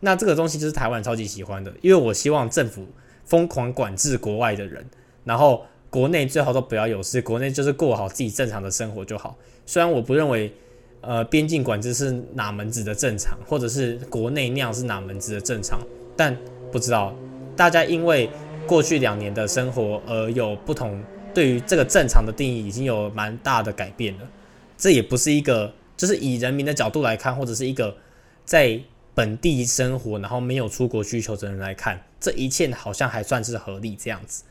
[0.00, 2.86] 那这个东西就是台湾超级喜欢的，因为我希望政府
[3.24, 4.84] 疯狂管制国外的人，
[5.24, 9.34] 然后国内最好都不要有事，国内就是过好自己正常的生活就好。
[9.64, 10.52] 虽然我不认为，
[11.00, 15.80] 呃，边境管制是哪门子的正常，或者是国内那样是哪门子的正常，
[16.14, 16.36] 但
[16.70, 17.16] 不知道
[17.56, 18.28] 大家因为
[18.66, 21.02] 过去两年的生活而有不同。
[21.34, 24.28] 对于这个正常的定义已经有蛮大的改变了，
[24.76, 27.96] 这也不是一个，就是以人民的角度来看，或者是一个
[28.44, 28.80] 在
[29.14, 34.42] 本地生活然后没有出国需求的人来看，这一切好像还算是合理这样子。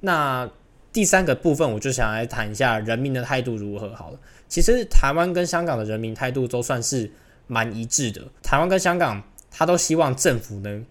[0.00, 0.48] 那
[0.92, 4.18] 第三个部分，我就想来谈一下人民的态度如何好了。
[4.48, 7.10] 其实台湾跟香港的人民态度都算是
[7.46, 10.84] 蛮一致的，台湾跟香港他都希望政府能。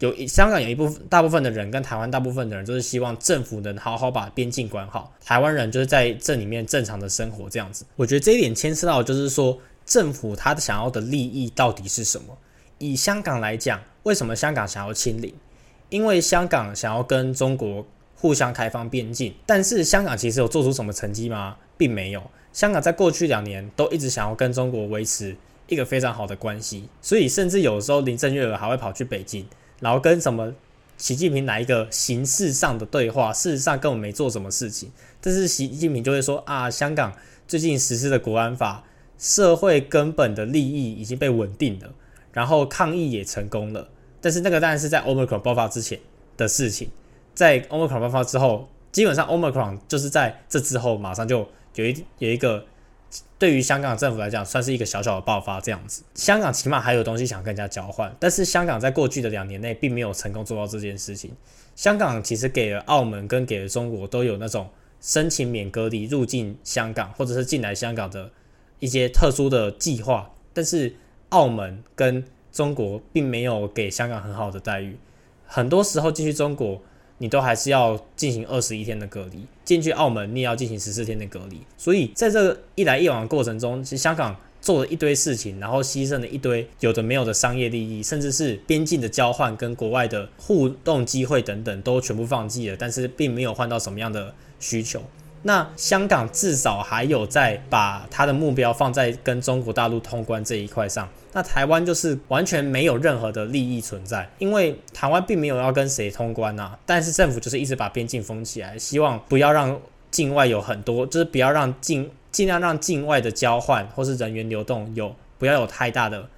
[0.00, 7.84] 有香港有一部分大部分的人跟台湾大部分的人都是希望政府能好好把边境管好，台湾人就是在这里面正常的生活这样子。
[7.96, 12.36] 我觉得这一点牵涉到就是说政府他想要的利益到底是什么？
[12.78, 15.32] 以香港来讲，为什么香港想要清零？
[15.88, 21.56] 因为香港想要跟中国互相开放边境，但是香港其实有做出什么成绩吗？
[21.78, 22.22] 并没有。
[22.52, 25.34] 香港在过去两年都一直想要跟中国维持
[25.68, 29.46] 一个非常好的关系，所以甚至有时候林郑月娥还会跑去北京。
[29.80, 30.54] 然后跟什么
[30.96, 34.90] 习近平来一个形式上的对话，事实上根本没做什么事情。
[35.20, 37.12] 但是习近平就会说啊，香港
[37.46, 38.84] 最近实施的国安法，
[39.18, 41.92] 社会根本的利益已经被稳定了，
[42.32, 43.88] 然后抗议也成功了。
[44.20, 45.98] 但是那个当然是在 Omicron 爆发之前
[46.36, 46.88] 的事情，
[47.34, 52.64] 在 Omicron 爆发之后，基本上 Omicron 就是在这之后马上就有一有一个。
[53.38, 56.02] 对于香港政府来讲，算是一个小小的爆发这样子。
[56.14, 61.30] 香港起码还有东西想跟人家交换，但是香港在过去的两年内并没有成功做到这件事情。
[61.74, 64.70] 香港其实给了澳门跟给了中国都有那种
[65.00, 68.30] 申请免隔离入境香港或者是进来香港的
[68.78, 70.96] 一些特殊的计划，但是
[71.28, 74.96] 澳门跟中国并没有给香港很好的待遇。
[75.46, 76.80] 很多时候进去中国。
[77.18, 95.00] 你都还是要进行二十一天的隔离，进去澳门你也要进行十四天的隔离，所以在这一来一往的过程中，其实香港做了一堆事情，然后牺牲了一堆有的没有的商业利益，甚至是边境的交换跟国外的互动机会等等，都全部放弃了，但是并没有换到什么样的需求。
[95.46, 109.80] 那香港至少还有在把它的目标放在跟中国大陆通关这一块上，那台湾就是完全没有任何的利益存在，因为台湾并没有要跟谁通关啊，但是政府就是一直把边境封起来，希望不要让
[110.10, 116.28] 境外有很多，就是不要让境尽量让境外的交换或是人员流动有不要有太大的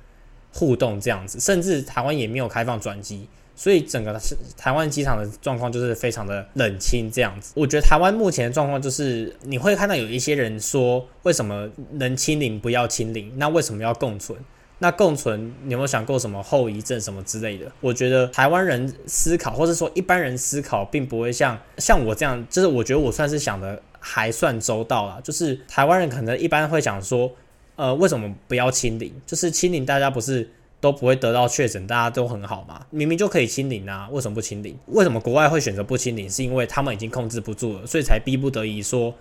[0.52, 3.26] 互动这样子，甚至台湾也没有开放转机。
[3.58, 7.52] 所以整个是台湾机场的状况就是非常的冷清这样子。
[7.56, 13.32] 我觉得台湾目前的状况就是，你会看到有一些人说，为什么能清零不要清零？
[13.36, 14.38] 那为什么要共存？
[14.78, 17.66] 那共存你有没有想过什么后遗症什么之类的？
[17.80, 25.20] 我觉得台湾人思考，或者说一般人思考，并不会像像我这样，就是我觉得我算是想的还算周到了。
[25.20, 27.32] 就是台湾人可能一般会想说，
[27.74, 29.12] 呃，为什么不要清零？
[29.26, 30.48] 就是清零，大家不是。
[30.80, 34.76] 都不会得到确诊，大家都很好嘛，明明就可以清零啊，为什么不清零？
[34.86, 36.30] 为什么国外会选择不清零？
[36.30, 39.12] 是因为他们已经控制不住了，所以才逼不得已说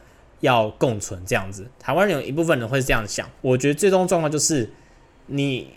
[0.41, 1.67] 要共存这样子。
[1.79, 4.69] 台湾人有一部分人会这样想，我觉得最终状况就是，
[5.25, 5.69] 你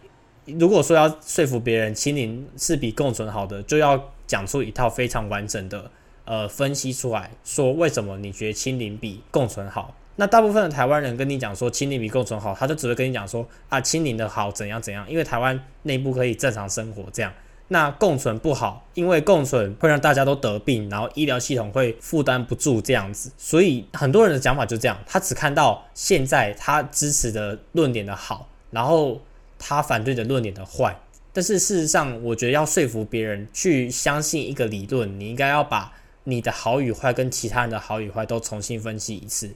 [0.45, 5.91] 如果说要说服别人清零是比共存好的，就要讲出一套非常完整的
[6.27, 9.95] 呃分析出来，说为什么你觉得清零比共存好。
[10.21, 17.33] 那大部分的台湾人跟你讲说清零比共存好，他就只会跟你讲说啊清零的好怎样怎样，因为台湾内部可以正常生活这样。
[17.69, 23.33] 那共存不好，因为共存会让大家都得病，然后医疗系统会负担不住这样子。
[23.39, 29.19] 所以很多人的讲法就这样，他只看到现在他支持的论点的好，然后
[29.59, 30.95] 他反对的论点的坏。
[31.33, 39.51] 但是事实上，我觉得要说服别人去相信一个理论，你应该要把你的好与坏跟其他人的好与坏都重新分析一次。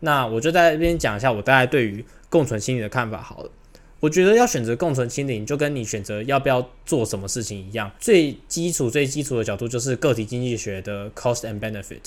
[0.00, 3.50] 那我就在这边讲一下我大概对于共存清零的看法好了。
[4.00, 12.00] 我觉得要选择共存清零，就跟你选择要不要做什么事情一样，最基础、最基础的角度就是个体经济学的 cost and benefit。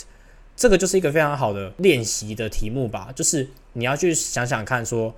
[0.56, 5.14] 这个就是一个非常好的练习的题目吧，就是你要去想想看，说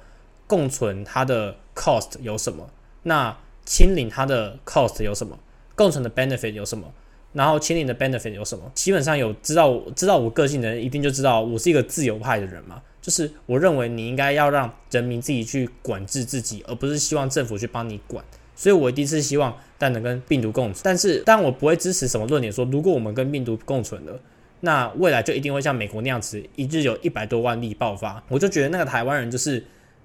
[0.47, 2.69] 共存它的 cost 有什么？
[3.03, 5.39] 那清零它的 cost 有什么？
[5.75, 6.93] 共存的 benefit 有什么？
[7.36, 8.63] 然后清零的 benefit 有什么？
[8.74, 12.82] 基本上有知道知道我个性的人，一定就知道我是一个自由派的人嘛。
[13.02, 18.24] 就是我认为你应该要让人民自己去管制自己，而不是希望政府去帮你管。
[18.56, 20.82] 所以我一定是希望但能跟病毒共存。
[20.82, 24.17] 但是，但我不会支持什么论点说，如果我们跟病毒共存了，
[24.62, 28.24] 那未来就一定会像美国那样子，一日有一百多万例爆发。
[28.30, 29.62] 我就觉得那个台湾人就是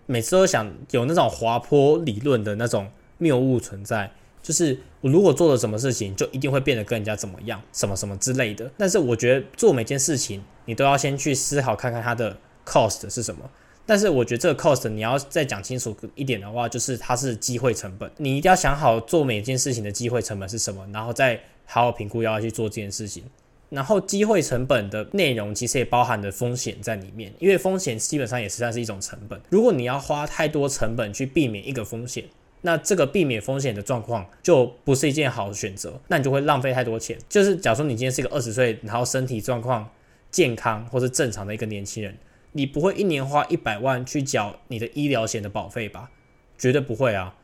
[0.06, 4.10] 每次都想有那种滑坡理论的那种谬误存在。
[4.42, 8.70] 就是我如果做了什么事情，就一定会变得跟人家怎么样，什么什么之类的。
[8.76, 13.50] 但是我觉得做每件事情，你都要先去思考看看它的 cost 是什么。
[13.86, 18.08] 但是我觉得这个 cost 你要再讲清楚一点的话，就是它是机会成本。
[18.18, 23.24] 你一定要想好做每件事情的机会成本是什么，然后再好好评估要要去做这件事情。
[23.68, 29.40] 然后机会成本的内容其实也包含的风险在里面，因为风险基本上也算是一种成本。
[29.48, 32.24] 如果你要花太多成本去避免一个风险，
[32.62, 37.16] 那这个避免风险的状况就不是一件好的选择，那你就会浪费太多钱。
[37.28, 39.90] 就是假如说你今天是一个二十岁，然后身体状况
[40.30, 42.16] 健康或是正常的一个年轻人，
[42.52, 46.10] 你不会一年花一百万去缴你的医疗险的保费吧？
[46.58, 47.34] 绝对不会啊，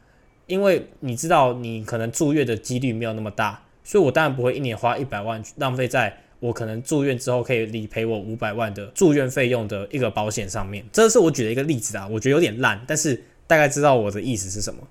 [0.46, 10.84] 因为你知道你可能住院的几率没有那么大，所以我当然不会一年花一百万去浪费在我可能住院之后可以理赔我五百万的住院费用的一个保险上面。
[10.92, 14.86] 这是我举的一个例子啊，我觉得有点烂，但是大概知道我的意思是什么。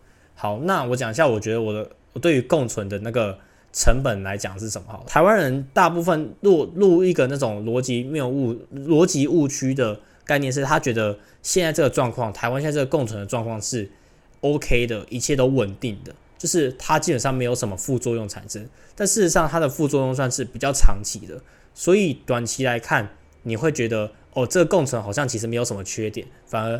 [0.45, 3.35] 好，那我讲一下，我觉得我的我对于共存的那个
[3.73, 4.85] 成本来讲是什么？
[4.89, 13.89] 好，台湾人大部分入入一个那种逻辑谬误、逻辑误区的概念是，他觉得现在这个状况，台湾现在这个共存的状况是
[14.41, 18.63] OK 的，一切都稳定的，就是它基本上没有什么副作用产生。
[18.95, 21.41] 但事实上，它的副作用算是比较长期的，
[21.73, 23.09] 所以短期来看，
[23.41, 26.79] 你会觉得哦，这个共存好像其实没有什么缺点，反而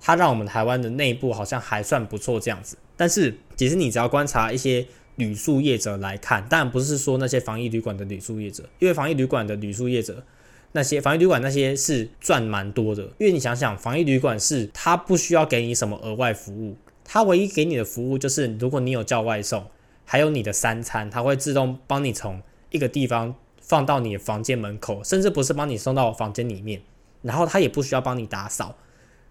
[0.00, 2.76] 它让我们台湾的内部好像还算不错这样子。
[2.96, 10.24] 但是，其实你只要观察一些旅宿业者来看，当然不是说那些防疫旅馆的旅宿业者，因为防疫旅馆的旅宿业者，
[10.72, 13.02] 那些防疫旅馆那些是赚蛮多的。
[13.18, 19.66] 因为你想想，防疫旅馆是它不需要给你什么额外服务，它唯一给你的服务就是，如果你有叫外送，
[20.04, 26.82] 还有你的三餐，它会自动帮你从一个地方放到你的房间门口，甚至不是帮你送到房间里面，
[27.22, 28.76] 然后它也不需要帮你打扫。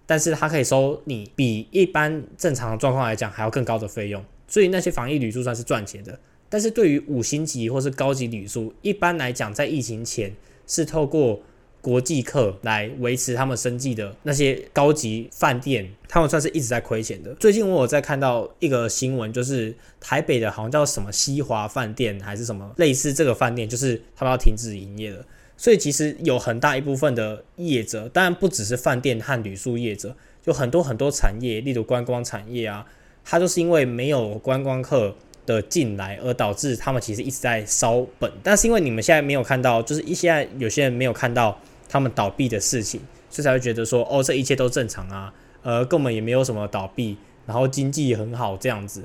[0.07, 6.17] 但是它可以收你比一般正常状况来讲还要更高的费用，所以那些防疫旅宿算是赚钱的。
[6.49, 10.33] 但是对于五星级或是高级旅宿，一般来讲在疫情前
[10.65, 11.41] 是透过
[11.81, 17.33] 国际客来维持他们生计的那些高级饭店，他们算是一直在亏钱的。
[17.35, 25.25] 最近我有在看到一个新闻，就是台北的好像叫什么西华饭店还是什么类似这个饭店，就是他们要停止营业了。
[25.57, 32.85] 所以其实有很大一部分的业者，当然不只是饭店和旅宿业者，就很多很多产业，例如观光产业啊，
[33.25, 35.15] 它就是因为没有观光客
[35.47, 38.31] 的进来，而导致他们其实一直在烧本。
[38.43, 47.17] 但是因为你们现在没有看到，就是一些有些人没有看到他们倒闭的事情，所以才会觉得说，哦，这一切都正常啊，呃，根本也没有什么倒闭，
[47.47, 49.03] 然后经济很好这样子。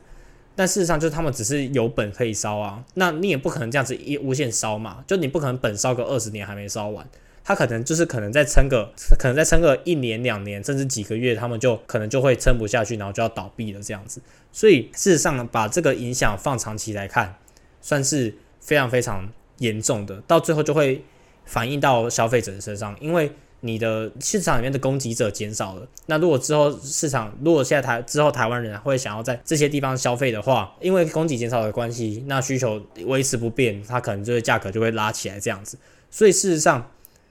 [0.55, 7.07] 但事实上，就是他们只是有本可以烧啊，那你也不可能这样子一无限烧嘛，就你不可能本烧个二十年还没烧完，
[7.43, 14.21] 他可能就是可能再撑个，可能再撑个一年两年，甚至几个月，他们就可能就会撑不下去，然后就要倒闭了这样子。
[14.53, 17.35] 所以事实上，把这个影响放长期来看，
[17.81, 21.05] 算是非常非常严重的，到最后就会
[21.45, 23.33] 反映到消费者的身上，因为。
[23.65, 35.79] 你的市场里面的供给者减少了，那如果之后市场如果现在台之后台湾人会想要在这些地方消费的话，因为供给减少的关系，那需求维持不变，它可能就是价格就会拉起来这样子。
[36.11, 36.85] 所以事实上，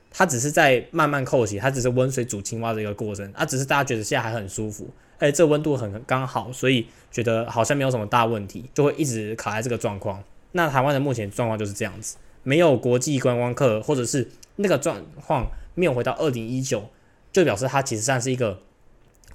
[0.09, 3.29] 它只是在慢慢扣起，它只是温水煮青蛙的一个过程。
[3.33, 4.89] 啊，只是大家觉得现在还很舒服，
[5.19, 10.23] 哎，这温度很刚好，所以觉得好像没有什么大问题，就会一直卡在这个状况。
[10.53, 15.45] 那台湾的目前状况就是这样子，没有国际观光客，或者是那个状况。
[15.73, 16.89] 没有回到二零一九，
[17.31, 18.59] 就表示它其实上是一个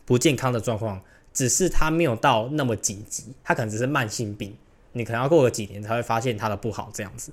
[0.04, 1.00] 不健康的状况，
[1.32, 4.56] 只是它没有到那么紧急，它可能只是慢性病，
[4.92, 7.32] 你可能要过个几年才会发现它的不好这样子。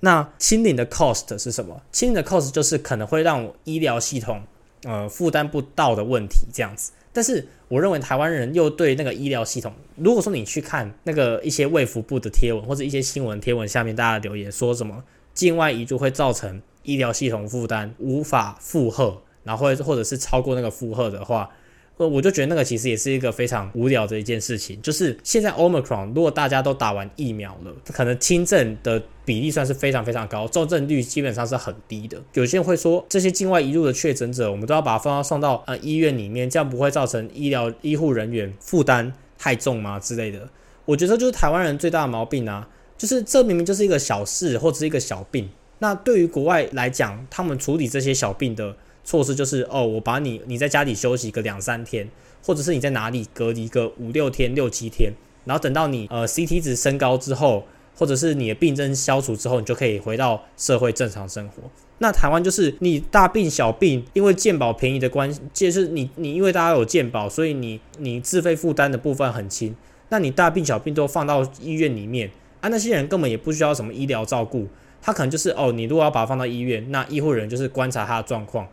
[0.00, 1.82] 那清零的 cost 是什么？
[1.90, 4.42] 清零的 cost 就是可能会让医疗系统
[4.82, 6.92] 呃负担不到的问题这样子。
[7.12, 16.60] 但是我认为台湾人又对那个医疗系统，如果说你去看那个一些卫福部的贴文或者一些新闻贴文下面大家留言说什么境外移住会造成。
[16.84, 21.50] 医疗系统负担无法负荷，然后或或者是超过那个负荷的话，
[21.96, 32.20] 呃，我就觉得那个其实也是一个非常无聊的一件事情，就是现在 Omicron 如果大家都打完疫苗了，可能轻症的比例算是非常非常高，重症率基本上是很低的。
[32.32, 40.48] 有些人会说，这些境外一入的确诊者，我们都要把它放到送到呃医院里面，这样不会造成医疗医护人员负担太重吗之类的？
[40.84, 42.68] 我觉得就是台湾人最大的毛病啊，
[42.98, 45.48] 就是这明明就是一个小事或者是一个小病，
[45.78, 48.76] 那对于国外来讲，他们处理这些小病的。
[49.06, 52.08] 措施就是哦，我把你你在家里休息个两三天，
[52.42, 55.12] 或者是你在哪里隔离个五六天、六七天，
[55.44, 61.64] 然后等到你呃 CT 值升高之后，或者是你的病症消除之后，你就可以回到社会正常生活。
[61.98, 69.76] 那台湾就是你大病小病，因为健保便宜的关系，就是你你因为大家有健保，所以你你自费负担的部分很轻，
[70.08, 72.30] 那你大病小病都放到医院里面
[72.62, 74.66] 啊，那些人根本也不需要什么医疗照顾，
[75.04, 78.66] 他可能就是哦，你如果要把它放到医院，那医护人员就是观察他的状况。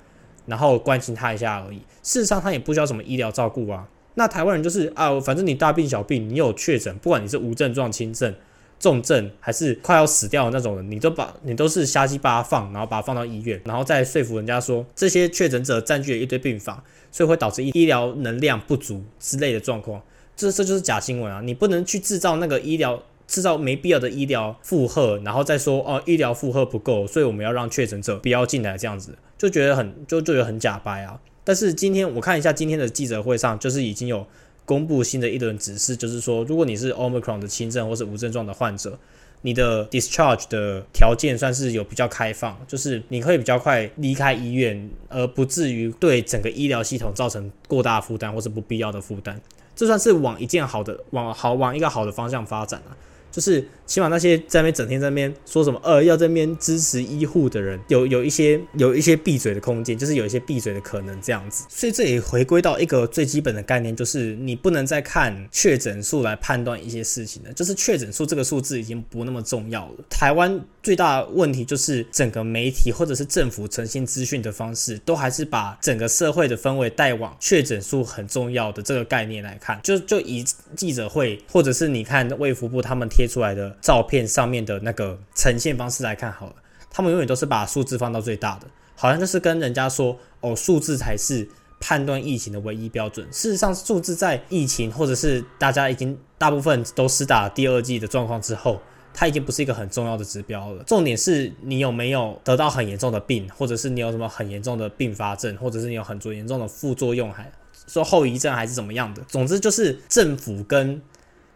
[0.48, 3.88] 然后关心他一下而已，事实上他也不需要什么医疗照顾啊。
[4.16, 8.34] 那台湾人就是啊，反正你大病小病，你有确诊，不管你是无症状、轻症、
[8.80, 20.02] 重症，还是快要死掉的那种人，你都把你都是瞎鸡巴放，然后把它放到医院，然后再说服人家说这些确诊者占据了一堆病房，所以会导致医医疗能量不足之类的状况。
[20.36, 21.40] 这这就是假新闻啊！
[21.42, 23.02] 你不能去制造那个医疗。
[23.32, 31.18] 制造没必要的医疗负荷，然后再说哦，医疗负荷不够，所以我们要让确诊者不要进来，这样子就觉得很就就觉得很假掰啊。
[31.46, 34.28] 但是今天我看一下今天的记者会上，就是已经有
[34.66, 39.00] 公布新的一轮指示，就是说如果你是 Omicron 的轻症或是无症状的患者，
[39.44, 49.40] 你的 discharge 的条件算是有比较开放，就是你可以比较快离开医院，而不至于对整个医疗系统造成过大负担或是不必要的负担。
[49.74, 52.92] 这算是往一件好的往好往一个好的方向发展啊。
[53.32, 61.66] 就是起码那些在那边整天在那边说什么呃要在那边支持医护的人，有有一些有一些闭嘴的空间，就是有一些闭嘴的可能这样子。
[61.70, 67.54] 所以这也回归到一个最基本的概念，就是你不能再看确诊数来判断一些事情了。
[67.54, 70.06] 就是确诊数这个数字已经不那么重要了。
[70.10, 79.80] 台湾最大的问题就是整个媒体或者是政府呈现资讯的方式，都还是把整个社会的氛围带往确诊数很重要的这个概念来看。
[79.84, 80.44] 就就以
[80.76, 86.56] 记者会或者是你看卫福部他们贴出来的照片上面的那个呈现方式来看好了，
[86.90, 88.66] 他们永远都是把数字放到最大的，
[88.96, 91.48] 好像就是跟人家说哦，数字才是
[91.80, 93.26] 判断疫情的唯一标准。
[93.32, 98.82] 事实上，数字在疫情或者是大家已经大部分都施打第二季的状况之后，
[99.14, 100.84] 它已经不是一个很重要的指标了。
[100.84, 107.52] 重点是你有没有得到很严重的病，或者是你有什么很严重的并发症，或者是你有很多严重的副作用，还
[107.88, 109.22] 说后遗症还是怎么样的。
[109.28, 111.02] 总之就是政府跟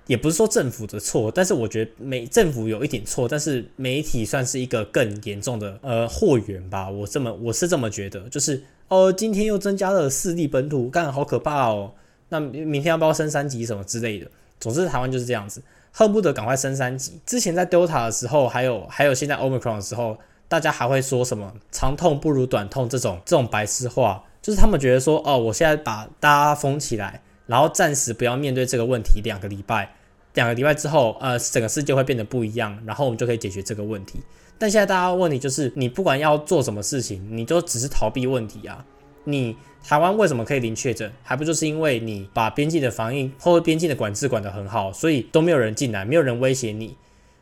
[0.07, 6.89] 也不是说政府的错，但是我觉得媒政府有一点错，但是媒体算是一个更严重的呃货源吧。
[6.89, 11.93] 我这么我是这么觉得，就是哦，今天又增加了四例本土，干好可怕哦。
[12.29, 14.29] 那明天要不要升三级什么之类的？
[14.59, 15.61] 总之台湾就是这样子，
[15.97, 17.21] 恨不得赶快升三级。
[17.25, 20.17] 之前在 Delta 的时候，还有还有现在 Omicron 的时候，
[20.49, 27.21] 大家还会说什么长痛不如短痛这种这种白痴话，就是他们觉得说哦，我现在把大家封起来。
[27.47, 29.89] 然后暂时不要面对这个问题，两个礼拜，
[30.33, 34.19] 两个礼拜之后，呃，整个世界会变得不一样，然后我们就可以解决这个问题。
[34.57, 38.83] 但现在大家问题就是，你不管要做什么事情，你就只是逃避问题啊。
[39.25, 46.95] 你台湾为什么可以零确诊，还不就是因为你把边境的防疫或者边境的管制管得很好，所以都没有人进来，没有人威胁你。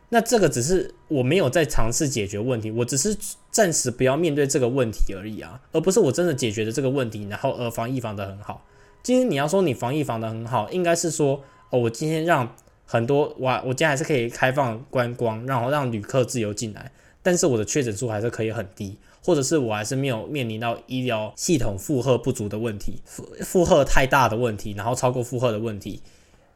[0.10, 3.18] 那这个只是我没有在尝试解决问题，我只是
[3.50, 8.64] 暂时不要面对这个问题而已啊，而不是我真的解决了这个问题，然后而防疫防得很好。
[9.02, 12.56] 今天你要说你防疫防得很好，应该是说哦，我今天让
[12.86, 16.92] 很多我我今天还是可以开放观光，然后让旅客自由进来，
[17.24, 26.02] 但是我的确诊数还是可以很低，或者是我还是没有面临到医疗系统负荷不足的问题，负负荷太大的问题，然后超过负荷的问题，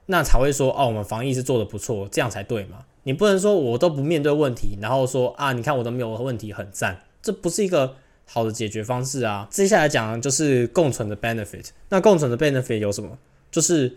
[0.07, 2.85] 那才会说哦，我们防疫是做的不错，这样才对嘛？
[3.03, 7.95] 你不能说我都不面对问题，然后说啊，你看我都没有问题，很赞，这不是一个。
[8.29, 11.69] 好的解决方式啊，接下来讲就是共存的 benefit。
[11.87, 13.17] 那共存的 benefit 有什么？
[13.49, 13.95] 就是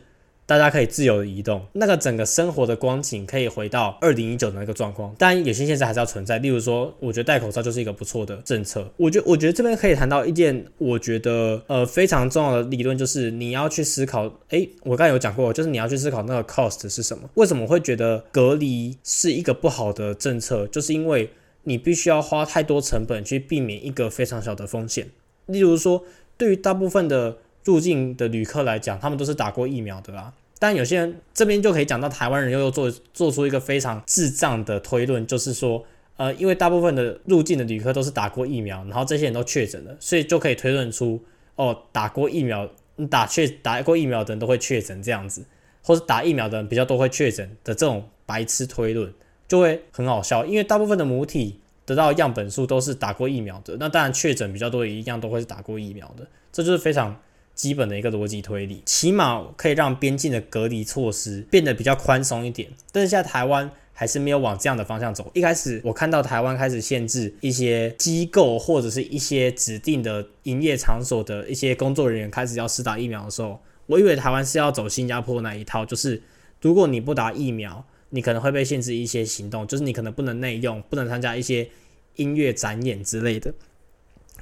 [0.50, 5.14] 大家可以自由的移动，那个整个生活的光景可以回到二零一九的那个状况。
[5.16, 6.38] 但，有些现在还是要存在。
[6.38, 8.92] 例如说，我觉得戴口罩就是一个不错的政策。
[8.96, 14.28] 我觉我觉得这边可以谈到一件我觉得呃非常重要的理论，就是你要去思考。
[14.48, 17.30] 诶，我刚才有讲过，就是你要去思考那个 cost 是什么？
[17.34, 20.66] 为什么会觉得隔离是一个不好的政策？
[20.66, 21.30] 就是因为。
[21.64, 25.08] 你必须要花太多成本去避免一个非常小的风险，
[25.44, 26.02] 例如说，
[26.38, 30.32] 对于大部分的入境的旅客来讲，他们都是打过疫苗的啦。
[30.60, 35.82] 但有些人这边就可以讲到台湾人又又做做出一个非常智障的推论，就是说，
[36.16, 41.18] 呃，因为大部分的入境的旅客都是打过疫苗，然后这些人都确诊了，所以就可以推论出，
[41.56, 42.70] 哦，打过疫苗
[43.08, 45.42] 打确打过疫苗的人都会确诊这样子，
[45.82, 49.10] 或是打疫苗的人比较多会确诊的这种白痴推论，
[49.48, 50.44] 就会很好笑。
[50.44, 57.18] 因为大部分的母体得到样本数都是打过疫苗的，那当然确诊比较多一样都会是打过疫苗的，这就是非常
[57.60, 62.70] 基本的一个逻辑推理，起码可以让边境的隔离措施变得比较宽松一点。
[62.90, 63.70] 但是现在台湾。
[63.92, 65.30] 还是没有往这样的方向走。
[65.34, 76.22] 一开始我看到台湾开始限制一些机构或者是一些指定的营业场所的一些工作人员开始要施打疫苗的时候，我以为台湾是要走新加坡那一套，就是
[76.62, 81.68] 如果你不打疫苗，你可能会被限制一些行动，就是你可能不能内用，不能参加一些
[82.16, 83.52] 音乐展演之类的。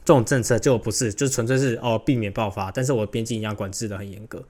[0.08, 4.42] 这种政策就不是，就纯粹是哦避免爆发，但是我边境一样管制的很严格。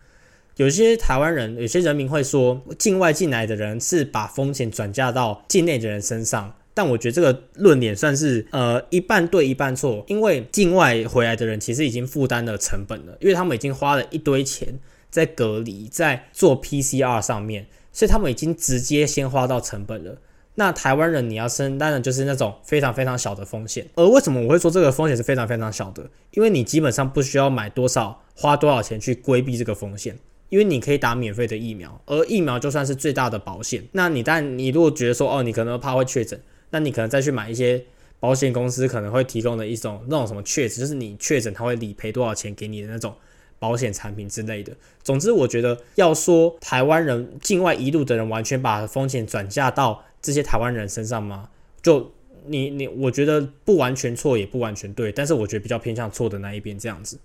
[0.55, 14.79] 有些台湾人，有些人民会说，境外进来的人是把风险转嫁到境内的人身上，但我觉得这个论点算是呃一半对一半错，因为境外回来的人其实已经负担了成本了，因为他们已经花了一堆钱
[15.11, 20.19] 在隔离，在做 PCR 上面，所以他们已经直接先花到成本了。
[20.59, 23.87] 那台湾人你要生，当然就是那种非常非常小的风险。
[23.95, 26.11] 而为什么我会说这个风险是非常非常小的？
[26.33, 30.19] 因为你基本上不需要买多少，花多少钱去规避这个风险。
[30.49, 33.85] 因为你可以打免费的疫苗，而疫苗就算是最大的保险。
[33.93, 36.41] 那你但你如果觉得说哦，你可能怕会确诊，
[36.71, 37.85] 那你可能再去买一些
[38.19, 43.15] 保险公司可能会提供的一种那种什么确诊，就是你确诊他会理赔多少钱给你的那种
[43.59, 44.73] 保险产品之类的。
[45.03, 51.51] 总之，我觉得要说台湾人境外一路的人完全把风险转嫁到这些台湾人身上吗？
[51.83, 52.13] 就
[52.47, 57.19] 你你，我觉得不完全错，也不完全对，但是我觉得比较偏向错的那一边这样子。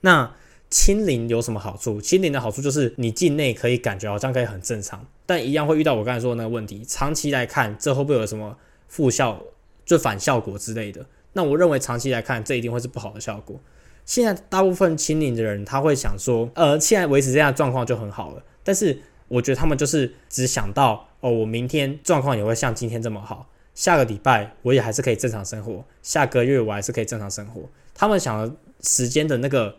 [0.00, 0.34] 那。
[0.70, 2.00] 清零有什么好处？
[2.00, 6.82] 清零的好处就是你境内可以感觉好像可以很正常，但一样会遇到我刚才说的那个问题。
[6.84, 8.58] 长期来看，这会不会有什么
[8.88, 9.40] 副效，
[9.84, 11.06] 就反效果之类的？
[11.34, 13.60] 那我认为长期来看，这一定会是不好的效果。
[14.04, 18.42] 现在大部分清零的人，他会想说，呃，现在维持这样的状况就很好了。
[18.62, 18.98] 但是
[19.28, 27.62] 我觉得他们就是只想到，哦，我明天状况也会像今天这么好，下个礼拜我也还是可以正常生活，下个月我还是可以正常生活。
[27.94, 29.76] 他们想的时间的那个。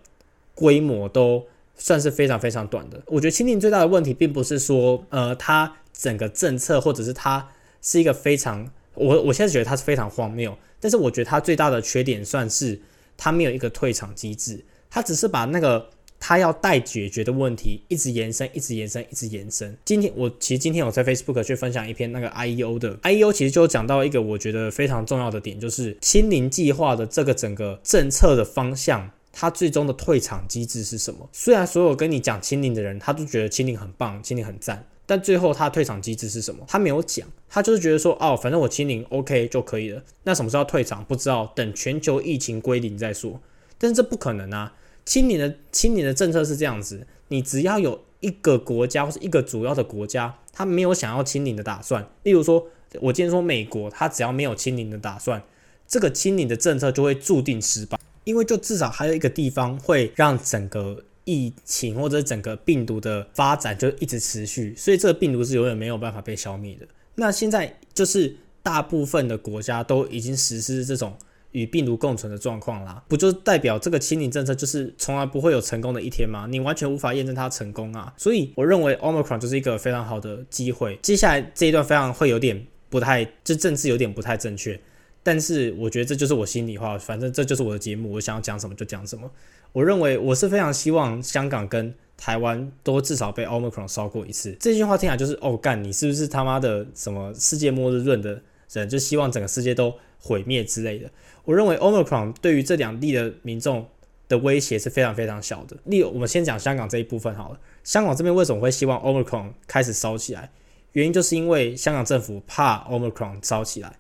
[0.57, 1.45] 规模都
[1.75, 2.97] 算是非常非常短的。
[3.07, 7.45] 我觉得清零最大的问题，并不是说，呃，它整个政策或者是它
[7.81, 10.57] 是一个非常，我我现在觉得它是非常荒谬。
[10.79, 12.79] 但是我觉得它最大的缺点，算是
[13.17, 15.89] 它没有一个退场机制，它只是把那个
[16.19, 19.77] 它要待解决的问题一直延伸，一直延伸，一直延伸。
[19.85, 29.11] 今天我其实今天我在 Facebook 去分享一篇那个 IEO 的 IEO，其实就讲到一个我觉得非常重要的点，就是清零计划的这个整个政策的方向。
[29.37, 31.27] 它最终的退场机制是什么？
[31.33, 36.63] 虽然所有跟你讲清零的人，他都觉得清零很棒，清零很赞，但最后他退场机制是什么？
[36.67, 40.03] 他没有讲，他就是觉得说，哦，反正我清零 OK 就可以了。
[40.23, 41.03] 那什么时候退场？
[41.05, 43.39] 不知道，等全球疫情归零再说。
[43.77, 44.73] 但是这不可能啊！
[45.05, 52.65] 清零的清零的政策是这样子，你只要有一个国家或是一个主要的国家，他没有想要清零的打算，例如说，
[53.01, 55.43] 我今天说美国，他只要没有清零的打算，
[55.87, 57.99] 这个清零的政策就会注定失败。
[58.23, 66.87] 因为就至少还有一个地方会让整个疫情或者整个病毒的发展就一直持续，所以这个病毒是永远没有办法被消灭的。
[67.15, 71.17] 那现在就是大部分的国家都已经实施这种
[71.51, 76.45] 与病毒共存的状况啦，不就代表这个清零政策就是从来不会有成功的一天吗？
[76.49, 78.13] 你完全无法验证它成功啊！
[78.17, 80.99] 所以我认为 Omicron 就是一个非常好的机会。
[81.01, 84.79] 接下来这一段非常会有点不太，就政治有点不太正确。
[85.23, 89.31] 但是我觉得这就是我心里话，反正这就是我的节目，我想要讲什么就讲什么。
[89.75, 94.55] 我认为我是非常希望香港跟台湾都至少被 Omicron 烧过一次。
[94.57, 98.87] 这句话听起来就是哦干，你是不是他妈的什么世界末日论的人？
[98.87, 101.11] 就希望整个世界都毁灭之类的。
[101.43, 103.85] 我认为 Omicron 对于这两地的民众
[104.29, 105.75] 的威胁是非常非常小的。
[105.83, 107.59] 例如，我们先讲香港这一部分好了。
[107.83, 110.49] 香港这边为什么会希望 Omicron 开始烧起来？
[110.93, 113.97] 原因就是因为香港政府怕 Omicron 烧起来。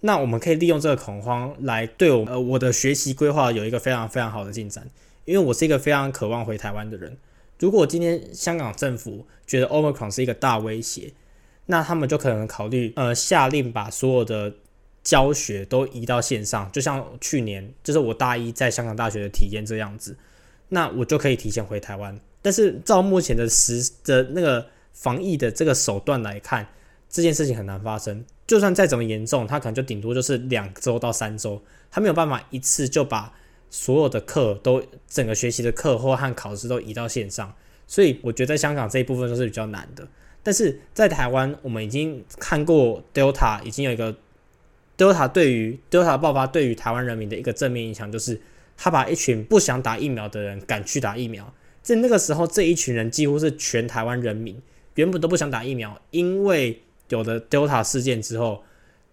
[0.00, 4.88] 那我们可以利用这个恐慌来对我呃我的学习规划有一个非常非常好的进展，
[5.24, 7.16] 因为我是一个非常渴望回台湾的人。
[7.58, 11.12] 如果今天香港政府觉得 Omicron 是一个大威胁，
[11.66, 14.54] 那他们就可能考虑呃下令把所有的
[15.02, 20.16] 教学都移到线上，就像去年就是我大一在香港大学的体验这样子，
[20.68, 22.20] 那我就可以提前回台湾。
[22.42, 26.68] 但是照目前的时的那个防疫的这个手段来看，
[27.08, 28.24] 这件事情很难发生。
[28.46, 33.32] 就算再怎么严重，他可能就顶多就是两周到三周，他没有办法一次就把
[33.70, 37.52] 所有的课都整个学习的课或和考试都移到线上，
[37.86, 40.06] 所以我觉得在香港这一部分都是比较难的。
[40.42, 44.14] 但是在台湾，我们已经看过 Delta 已经有一个
[44.96, 48.40] Delta 对于 Delta 爆发对于台湾人民的一个正面影响，就是
[48.76, 51.52] 他把一群不想打疫苗的人赶去打疫苗。
[51.82, 54.56] 在那个时候，这一群人几乎是全台湾人民
[54.94, 58.62] 原本都不想打疫苗，因为有的 Delta 事件之后，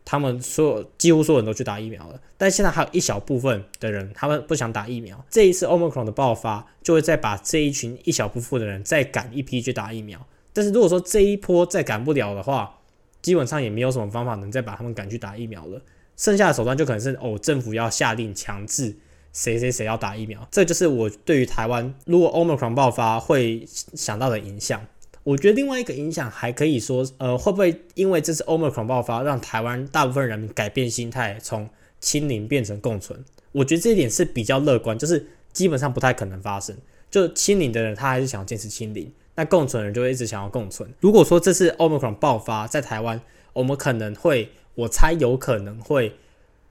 [0.06, 2.20] 他们所有几乎所有人都去打疫苗了。
[2.38, 5.24] 但现在还有一小部分的人，他们不想打疫苗。
[5.30, 10.26] 这一次 Omicron 的爆发，就会再把这一群一小部分的人再赶一批去打疫苗。
[10.52, 12.80] 但是如果说这一波再赶不了的话，
[13.22, 15.82] 基本上也没有什么方法能再把他们赶去打疫苗了。
[16.18, 18.96] 剩下的手段就可能是哦，政府要下令强制。
[19.32, 24.86] 谁谁谁要打疫苗，这就是我对于台湾如果 Omicron 爆发会想到的影响。
[25.24, 31.70] 我觉得另外一个影响还可以说，呃，会不会因为这次 Omicron 爆发，让台湾大部分人民改变心态，从
[32.00, 33.24] 清零变成共存？
[33.54, 36.76] 我觉得这一点是比较乐观，就是基本上不太可能发生。
[37.10, 39.06] 就清零的人，他还是想要坚持清零；
[39.36, 40.92] 那共存的人就会一直想要共存。
[41.00, 43.22] 如果说这次 Omicron 爆发在台湾，
[43.54, 46.16] 我们可能会，我猜有可能会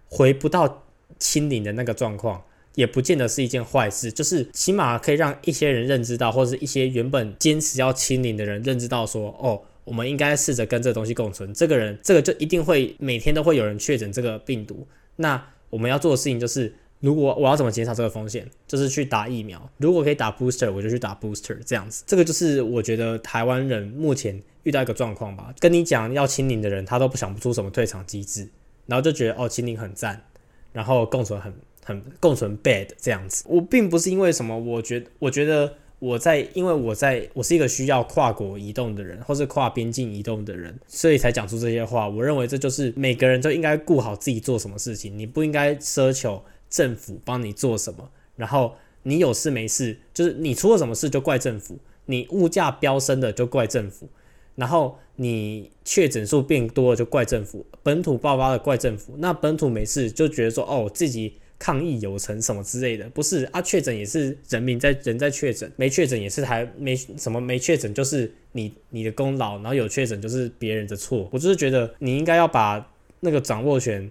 [0.08, 0.82] 回不到
[1.18, 2.42] 清零的那个状况。
[2.74, 11.52] 也不见得是一件坏事，就是起码可以让一些人认知到，或者是一些原本坚持要清零的人认知到，说哦，我们应该试着跟这个东西共存。
[11.52, 14.86] 这个人，这个就一定会每天都会有人确诊这个病毒。
[15.16, 19.70] 那我们要做的事情就是，如果我要怎么减少这个风险，就是去打疫苗。
[19.76, 22.04] 如果可以打 booster，我就去打 booster，这样子。
[22.06, 25.52] 这个就是我觉得台湾人目前遇到一个状况吧。
[25.60, 28.48] 跟你讲要清零的人，他都不想不出什么退场机制，
[28.86, 30.24] 然后就觉得哦，清零很赞，
[30.72, 31.52] 然后共存很。
[31.84, 42.08] 很共存 bad 这样子，我并不是因为什么，我觉我觉得我在，因为我在我是一个需要跨国移动的人，或是跨边境移动的人，所以才讲出这些话。
[42.08, 54.08] 我认为这就是每个人都应该顾好自己做什么事情，你不应该奢求政府帮你做什么，然后你有事没事，就是你出了什么事就怪政府，你物价飙升的就怪政府。
[54.54, 61.34] 然后你确诊数变多了就怪政府，本土爆发了怪政府，那本土没事就觉得说哦自己。
[61.62, 63.62] 抗疫有成什么之类的，不是啊？
[63.62, 71.28] 确诊也是人民在人在确诊，没确诊也是还没什么没确诊，就是你你的功劳，然后有确诊就是别人的错。
[71.30, 72.84] 我就是觉得你应该要把
[73.20, 74.10] 那个掌握权，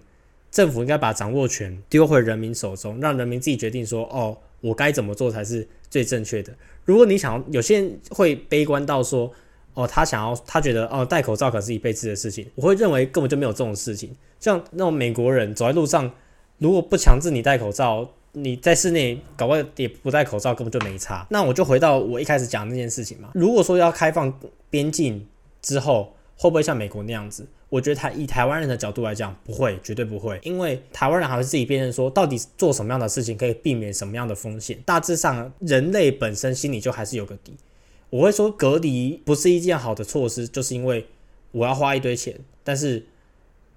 [0.50, 6.50] 政府应该把掌握权丢回人民手中，让人民自己决定说，哦，我该怎么做才是最正确的。
[6.86, 9.30] 如果你想，有些人会悲观到说，
[9.74, 12.46] 哦，他想要，他觉得哦，戴口罩可是一辈子的事情。
[12.54, 16.10] 我会认为根本就没有这种事情，像那种美国人走在路上。
[16.62, 21.26] 如果不强制你戴口罩，你在室内搞不好也不戴口罩，根本就没差。
[21.28, 23.30] 那我就回到我一开始讲那件事情嘛。
[23.34, 24.32] 如果说要开放
[24.70, 25.26] 边境
[25.60, 27.44] 之后，会不会像美国那样子？
[27.68, 34.78] 我觉得台以台湾人的角度来讲，不会，绝对不会，因为台湾人还会自己辨认说，到底做什么样的事情可以避免什么样的风险。
[34.86, 37.54] 大致上，人类本身心里就还是有个底。
[38.08, 41.04] 我会说，隔离不是一件好的措施，就是因为
[41.50, 43.04] 我要花一堆钱，但是。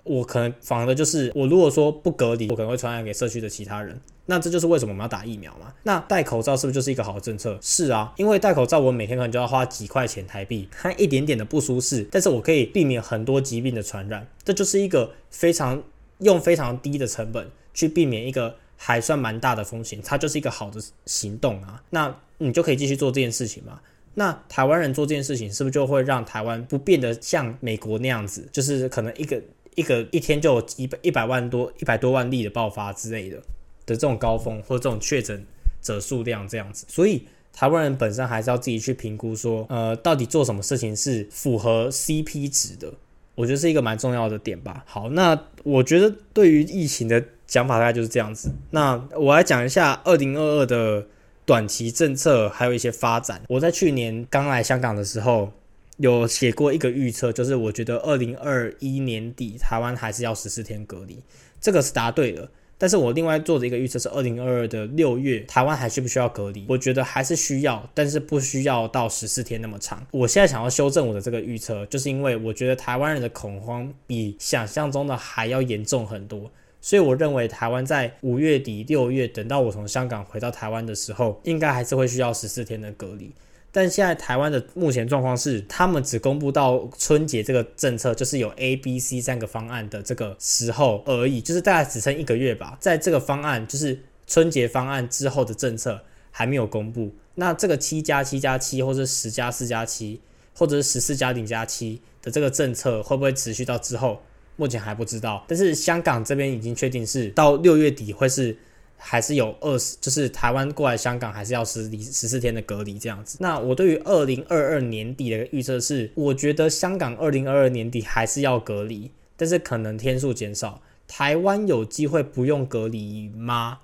[0.05, 3.99] 我可能反而的就是，我如果说不隔离，我可能会传染给社区的其他人。
[4.27, 5.73] 那这就是为什么我们要打疫苗嘛？
[5.83, 7.57] 那戴口罩是不是就是一个好的政策？
[7.61, 14.27] 是啊，因为戴口罩，我每天可能就要花几块钱台币， 它一点点的不舒适，但是我可以避免很多疾病的传染。
[14.43, 15.83] 这就是一个非常
[16.19, 21.83] 用非常低的成本去避免一个还算蛮大的风险，它就是一个好的行动啊。
[21.91, 23.79] 那你就可以继续做这件事情嘛？
[24.15, 29.41] 那台湾人做这件事情，是不是就会让台湾不变得像美国那样子，就是可能一个。
[29.75, 33.37] 一个一天就有一百一百万多一百多万例的爆发之类的
[33.85, 35.45] 的这种高峰或这种确诊
[35.81, 37.23] 者数量这样子，所以
[37.53, 42.91] 台湾人本身还是要自己去评估说，呃，到底做什么事情是符合 CP 值的，
[43.35, 44.83] 我觉得是一个蛮重要的点吧。
[44.87, 48.51] 好，那我觉得对于疫情的讲法大概就是这样子。
[48.71, 51.05] 那我来讲一下二零二二的
[51.45, 53.41] 短期政策还有一些发展。
[53.49, 55.51] 我在去年刚来香港的时候。
[55.97, 61.19] 有写过一个预测，就是我觉得二零二一年底台湾还是要十四天隔离，
[61.61, 62.49] 这个是答对的。
[62.77, 66.65] 但是我另外做的一个预测是二零二二的六月，台湾还需不需要隔离？
[66.67, 70.05] 我觉得还是需要，但是不需要到十四天那么长。
[70.11, 83.31] 我现在想要修正我的这个预测，就是因为我觉得台湾人的恐慌比想象中的还要严重很多，所以我认为台湾在五月底六月，等到我从香港回到台湾的时候，应该还是会需要十四天的隔离。
[83.75, 92.77] 但现在台湾的目前状况是，他们只公布到春节这个政策，就是有 A、B、C 三个方案的这个时候而已，就是大概只剩一个月吧。
[92.79, 96.01] 在这个方案，就是春节方案之后的政策
[96.31, 97.11] 还没有公布。
[97.33, 100.21] 那这个七加七加七，或者十加四加七，
[100.53, 104.21] 或者是十四加零加七的这个政策，会不会持续到之后？
[104.55, 105.43] 目前还不知道。
[105.49, 108.55] 但是香港这边已经确定是到六月底会是。
[108.97, 113.37] 还是有二十，就是台湾过来香港还是要十离十四天的隔离这样子。
[113.39, 120.81] 那我对于二零二二年底的预测是，我觉得香港二零二二年底还是要隔离，但是可能天数减少。
[121.07, 123.79] 台湾有机会不用隔离吗？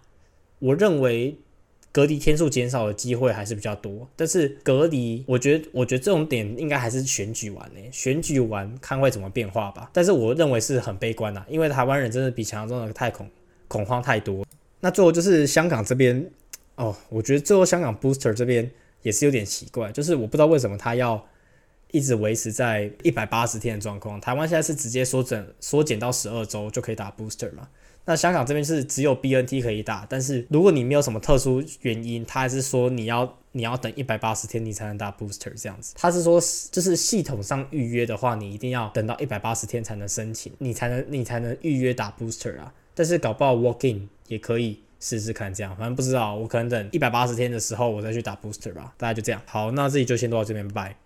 [0.58, 1.38] 我认为
[1.92, 4.10] 隔离天数减少的机会还是比较多。
[4.16, 9.88] 但是隔离，我觉得我觉得这种点应该还是选举完呢，选举完看会怎么变化吧。
[9.94, 13.30] 但是我认为是很悲观的，因为台湾人真的比想象中的太恐
[13.68, 14.44] 恐慌太多。
[14.82, 16.30] 那最后就是香港这边
[16.76, 18.70] 哦，我觉得最后香港 booster 这边
[19.02, 21.26] 也是有点奇怪，就是我不知道为什么他要。
[21.94, 24.18] 一直维持在一百八十天的状况。
[24.22, 27.68] 台湾现在是直接缩整缩减到十二周就可以打 booster 嘛？
[28.06, 35.94] 那香港这边是只有 BNT 可以打，但是如果你没有什么特殊原因，他还是说你要你要等一百八十天你才能打 booster 这样子。
[35.98, 42.74] 他是说就是系统上预约的话，你一定要等到一百八十天才能申请，你才能你才能预约打 booster 啊。
[42.94, 48.94] 但是搞不好 walk in 也可以试试看这样，反正不知道，我可能等一百八十天的时候我再去打 booster 吧。
[48.98, 50.96] 大概就这样，好，那这里就先录到这边，拜拜。